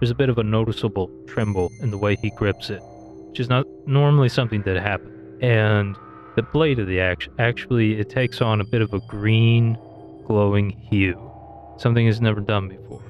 [0.00, 2.80] There's a bit of a noticeable tremble in the way he grips it,
[3.28, 5.10] which is not normally something that happens.
[5.42, 5.96] And
[6.36, 9.78] the blade of the axe actually it takes on a bit of a green,
[10.24, 11.30] glowing hue,
[11.76, 13.02] something he's never done before.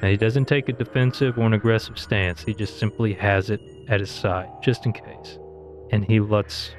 [0.00, 2.42] And he doesn't take a defensive or an aggressive stance.
[2.42, 5.38] He just simply has it at his side, just in case.
[5.90, 6.74] And he lets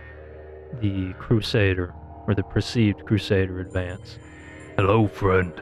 [0.82, 1.94] the crusader
[2.28, 4.18] or the perceived crusader advance.
[4.76, 5.54] Hello, friend.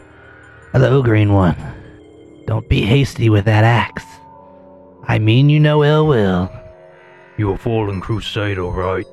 [0.72, 1.55] Hello, Green One.
[2.47, 4.05] Don't be hasty with that axe.
[5.03, 6.51] I mean you no ill will.
[7.38, 9.05] You a fallen crusader, right?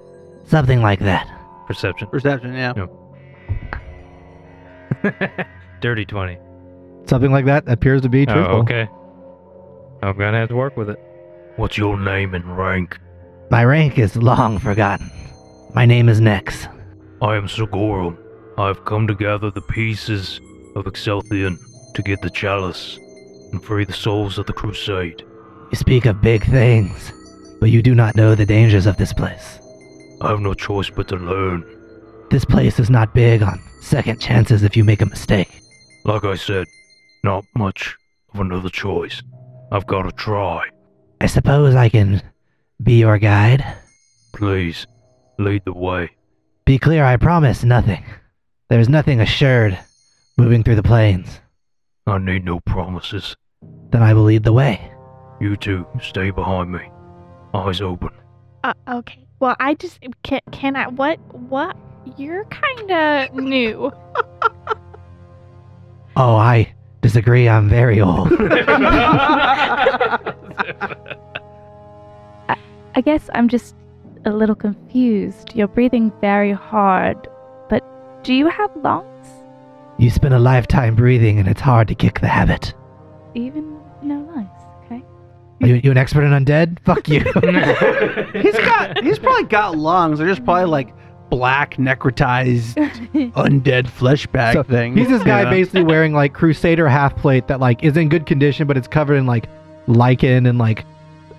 [0.46, 1.26] Something like that.
[1.66, 2.08] Perception.
[2.08, 2.72] Perception, yeah.
[5.80, 6.38] Dirty 20.
[7.06, 8.88] Something like that appears to be Oh, okay.
[10.02, 10.98] I'm gonna have to work with it.
[11.56, 12.98] What's your name and rank?
[13.50, 15.10] My rank is long forgotten.
[15.74, 16.66] My name is Nex.
[17.22, 18.16] I am Sigorum.
[18.56, 20.40] I have come to gather the pieces
[20.76, 21.58] of Excelthian
[21.94, 22.98] to get the chalice
[23.52, 25.24] and free the souls of the crusade.
[25.70, 27.12] You speak of big things,
[27.60, 29.58] but you do not know the dangers of this place.
[30.20, 31.64] I have no choice but to learn.
[32.30, 35.62] This place is not big on second chances if you make a mistake.
[36.04, 36.66] Like I said,
[37.24, 37.96] not much
[38.34, 39.22] of another choice.
[39.72, 40.68] I've got to try.
[41.20, 42.22] I suppose I can
[42.82, 43.64] be your guide.
[44.34, 44.86] Please,
[45.38, 46.10] lead the way.
[46.66, 48.04] Be clear, I promise nothing.
[48.68, 49.78] There is nothing assured
[50.36, 51.40] moving through the plains.
[52.06, 53.34] I need no promises.
[53.90, 54.92] Then I will lead the way.
[55.40, 56.90] You two, stay behind me.
[57.54, 58.10] Eyes open.
[58.64, 59.26] Uh, okay.
[59.40, 61.76] Well, I just can can I what what
[62.16, 63.92] you're kind of new.
[66.20, 67.48] Oh, I disagree.
[67.48, 68.32] I'm very old.
[72.96, 73.76] I guess I'm just
[74.24, 75.52] a little confused.
[75.54, 77.28] You're breathing very hard,
[77.70, 77.84] but
[78.24, 79.04] do you have lungs?
[79.98, 82.74] you spend a lifetime breathing, and it's hard to kick the habit.
[83.34, 84.48] Even with no lungs,
[84.84, 85.02] okay?
[85.62, 86.78] Are you, you an expert in undead?
[86.84, 87.20] Fuck you.
[88.40, 90.18] he's got he's probably got lungs.
[90.18, 90.94] They're just probably like
[91.30, 92.74] black necrotized
[93.34, 94.96] undead flesh bag So, thing.
[94.96, 95.50] He's this guy Yeah.
[95.50, 99.16] basically wearing like Crusader half plate that like is in good condition, but it's covered
[99.16, 99.48] in like
[99.86, 100.84] lichen and like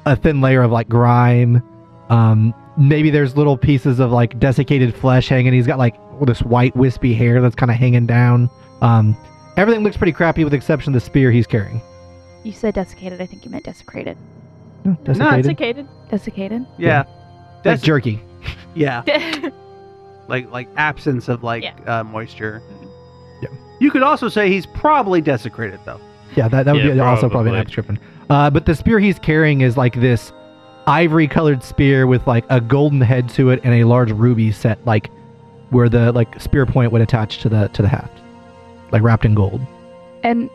[0.05, 1.61] a thin layer of like grime.
[2.09, 5.53] Um, maybe there's little pieces of like desiccated flesh hanging.
[5.53, 8.49] He's got like this white wispy hair that's kind of hanging down.
[8.81, 9.15] Um,
[9.57, 11.81] everything looks pretty crappy with the exception of the spear he's carrying.
[12.43, 13.21] You said desiccated.
[13.21, 14.17] I think you meant desecrated.
[14.85, 15.43] No, it's Desiccated.
[15.43, 15.87] Desiccated.
[16.09, 16.65] Desiccated?
[16.77, 16.99] Yeah.
[16.99, 18.21] like That's jerky.
[18.73, 19.03] yeah.
[20.29, 21.73] Like like absence of like Yeah.
[21.99, 22.61] uh, moisture.
[23.41, 23.49] Yeah.
[23.79, 25.99] You could also say he's probably desecrated though.
[26.35, 27.59] Yeah, that, that would Yeah, be also probably an probably.
[27.59, 27.99] act tripping.
[28.29, 30.31] Uh, but the spear he's carrying is like this
[30.87, 34.83] ivory colored spear with like a golden head to it and a large ruby set
[34.85, 35.09] like
[35.71, 38.13] where the like spear point would attach to the to the haft.
[38.91, 39.61] Like wrapped in gold.
[40.23, 40.49] And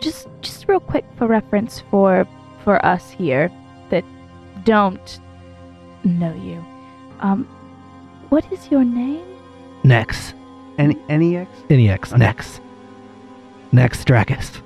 [0.00, 2.26] just just real quick for reference for
[2.64, 3.50] for us here
[3.90, 4.04] that
[4.64, 5.20] don't
[6.04, 6.64] know you.
[7.20, 7.46] Um
[8.32, 9.26] what is your name?
[9.84, 10.32] Nex.
[10.78, 11.50] Any any X?
[11.68, 12.12] NEX.
[12.12, 12.60] Nex.
[13.72, 14.62] Nex Dracus.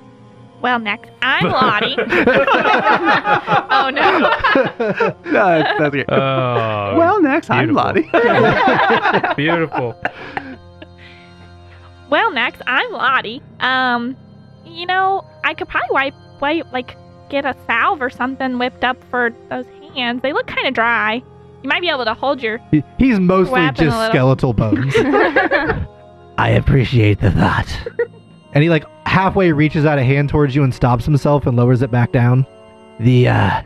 [0.61, 1.95] well, next I'm Lottie.
[1.99, 4.19] oh no.
[5.31, 6.05] no, that's, that's okay.
[6.07, 7.73] Oh, well, next I'm.
[7.73, 8.09] Lottie.
[9.35, 10.01] beautiful.
[12.09, 13.41] Well, next I'm Lottie.
[13.59, 14.15] Um,
[14.65, 16.95] you know, I could probably wipe, wipe, like,
[17.27, 20.21] get a salve or something whipped up for those hands.
[20.21, 21.21] They look kind of dry.
[21.63, 22.59] You might be able to hold your.
[22.71, 24.93] He- He's mostly just skeletal bones.
[26.37, 27.67] I appreciate the thought.
[28.53, 31.81] and he like halfway reaches out a hand towards you and stops himself and lowers
[31.81, 32.45] it back down.
[32.99, 33.61] The uh,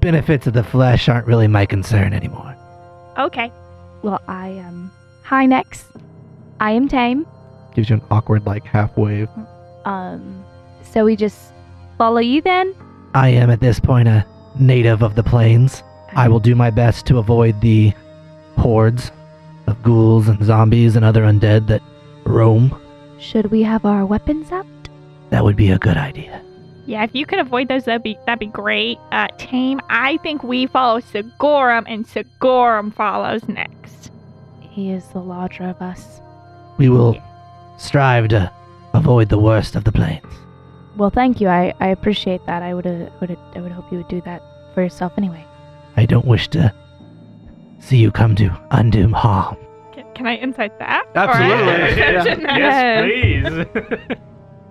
[0.00, 2.56] benefits of the flesh aren't really my concern anymore.
[3.18, 3.50] Okay.
[4.02, 4.90] well, I am.
[5.24, 5.84] Hi, Nex.
[6.60, 7.26] I am Tame.
[7.74, 9.28] Gives you an awkward like half wave.
[9.84, 10.44] Um,
[10.82, 11.52] so we just
[11.98, 12.74] follow you then.
[13.14, 14.26] I am at this point a
[14.58, 15.82] native of the plains.
[16.16, 17.92] I will do my best to avoid the
[18.56, 19.12] hordes
[19.66, 21.82] of ghouls and zombies and other undead that
[22.24, 22.74] roam.
[23.18, 24.66] Should we have our weapons out?
[25.28, 26.42] That would be a good idea.
[26.86, 28.96] Yeah, if you could avoid those, that'd be that'd be great.
[29.12, 34.10] Uh, Tame, I think we follow Sigorum, and Sigorum follows Nex.
[34.60, 36.20] He is the larger of us.
[36.78, 37.20] We will
[37.76, 38.50] strive to
[38.94, 40.24] avoid the worst of the plains.
[40.96, 41.48] Well, thank you.
[41.48, 42.62] I, I appreciate that.
[42.62, 44.42] I would uh, would I would hope you would do that
[44.72, 45.44] for yourself anyway.
[45.96, 46.72] I don't wish to
[47.78, 49.56] see you come to undue harm.
[49.94, 51.04] Can, can I insight that?
[51.14, 51.72] Absolutely.
[51.72, 53.44] Or perception yes, please.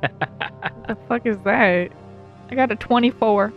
[0.01, 1.91] What the fuck is that?
[2.49, 3.51] I got a 24.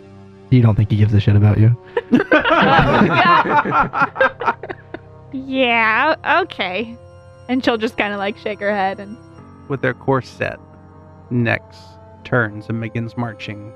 [0.51, 1.77] You don't think he gives a shit about you?
[5.33, 6.97] Yeah, okay.
[7.49, 9.17] And she'll just kind of like shake her head and.
[9.69, 10.59] With their course set,
[11.31, 11.77] Nex
[12.25, 13.73] turns and begins marching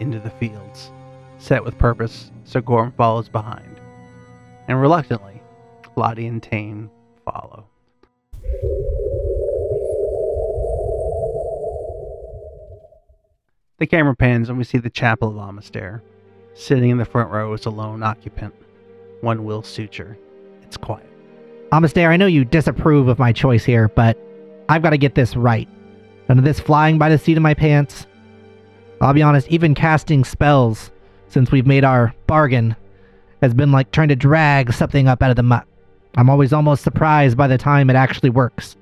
[0.00, 0.90] into the fields.
[1.38, 3.78] Set with purpose, Sigorum follows behind.
[4.68, 5.42] And reluctantly,
[5.96, 6.90] Lottie and Tame
[7.24, 7.66] follow.
[13.78, 16.00] The camera pans and we see the chapel of Amastair.
[16.54, 18.54] Sitting in the front row is a lone occupant.
[19.20, 20.18] One Will Suture.
[20.62, 21.06] It's quiet.
[21.70, 24.18] Amastair, I know you disapprove of my choice here, but
[24.68, 25.68] I've got to get this right.
[26.28, 28.06] None of this flying by the seat of my pants.
[29.00, 30.90] I'll be honest, even casting spells
[31.28, 32.76] since we've made our bargain
[33.42, 35.66] has been like trying to drag something up out of the muck.
[36.16, 38.76] I'm always almost surprised by the time it actually works.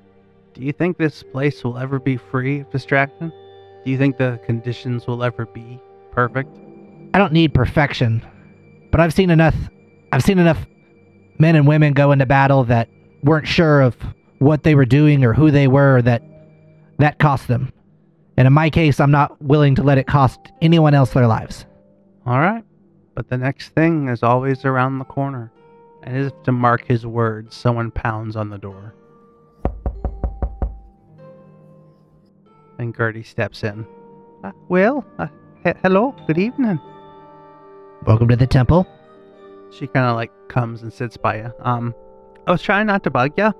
[0.53, 3.31] Do you think this place will ever be free of distraction?
[3.85, 5.79] Do you think the conditions will ever be
[6.11, 6.57] perfect?
[7.13, 8.25] I don't need perfection,
[8.91, 9.55] but I've seen enough
[10.11, 10.65] I've seen enough
[11.37, 12.89] men and women go into battle that
[13.23, 13.95] weren't sure of
[14.39, 16.23] what they were doing or who they were that
[16.97, 17.71] that cost them.
[18.37, 21.65] And in my case, I'm not willing to let it cost anyone else their lives.
[22.27, 22.63] All right.
[23.15, 25.49] But the next thing is always around the corner.
[26.03, 28.93] And as if to mark his words, someone pounds on the door.
[32.77, 33.87] And Gertie steps in.
[34.43, 35.27] Uh, Will, uh,
[35.63, 36.81] he- hello, good evening.
[38.05, 38.85] Welcome to the temple.
[39.71, 41.53] She kind of like comes and sits by you.
[41.61, 41.95] Um,
[42.45, 43.53] I was trying not to bug you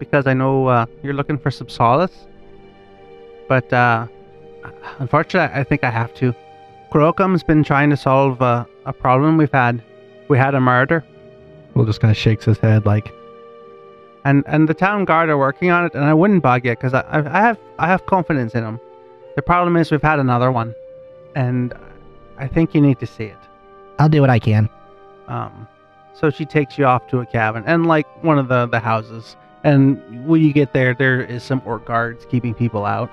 [0.00, 2.26] because I know uh, you're looking for some solace,
[3.48, 4.08] but uh,
[4.98, 6.34] unfortunately, I think I have to.
[6.90, 9.82] Crocum's been trying to solve uh, a problem we've had.
[10.28, 11.04] We had a murder,
[11.74, 13.12] Will just kind of shakes his head like,
[14.24, 15.94] and and the town guard are working on it.
[15.94, 18.80] And I wouldn't bug you because I, I I have I have confidence in them.
[19.36, 20.74] The problem is we've had another one,
[21.34, 21.72] and
[22.36, 23.38] I think you need to see it.
[23.98, 24.68] I'll do what I can.
[25.28, 25.68] Um,
[26.14, 29.36] so she takes you off to a cabin and like one of the the houses.
[29.64, 33.10] And when you get there, there is some orc guards keeping people out.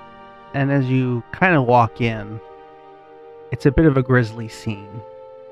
[0.54, 2.40] And as you kind of walk in,
[3.52, 5.00] it's a bit of a grisly scene.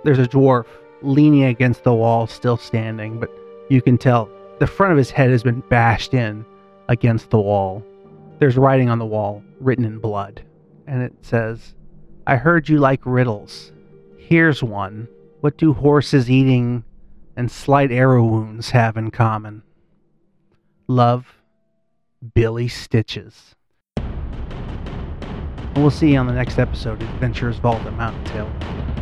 [0.04, 0.66] There's a dwarf
[1.02, 3.30] leaning against the wall, still standing, but
[3.68, 4.28] you can tell
[4.58, 6.44] the front of his head has been bashed in
[6.88, 7.84] against the wall.
[8.38, 10.42] There's writing on the wall, written in blood,
[10.86, 11.74] and it says,
[12.26, 13.72] I heard you like riddles.
[14.18, 15.08] Here's one.
[15.40, 16.84] What do horses eating
[17.36, 19.62] and slight arrow wounds have in common?
[20.88, 21.42] Love,
[22.34, 23.53] Billy Stitches.
[25.76, 28.93] We'll see you on the next episode of Adventurers' Vault at Mountain Tale.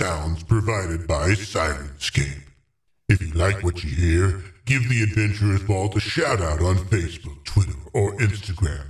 [0.00, 2.44] Sounds provided by Syrinscape.
[3.10, 7.44] If you like what you hear, give The Adventurers Vault a shout out on Facebook,
[7.44, 8.86] Twitter, or Instagram.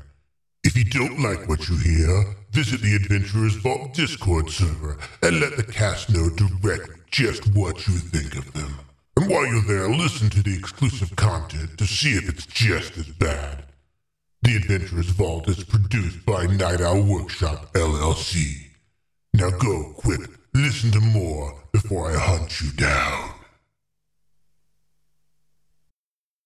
[0.63, 5.57] If you don't like what you hear, visit the Adventurers Vault Discord server and let
[5.57, 8.73] the cast know directly just what you think of them.
[9.17, 13.09] And while you're there, listen to the exclusive content to see if it's just as
[13.09, 13.65] bad.
[14.43, 18.69] The Adventurers Vault is produced by Night Owl Workshop LLC.
[19.35, 20.21] Now go quick,
[20.53, 23.30] Listen to more before I hunt you down.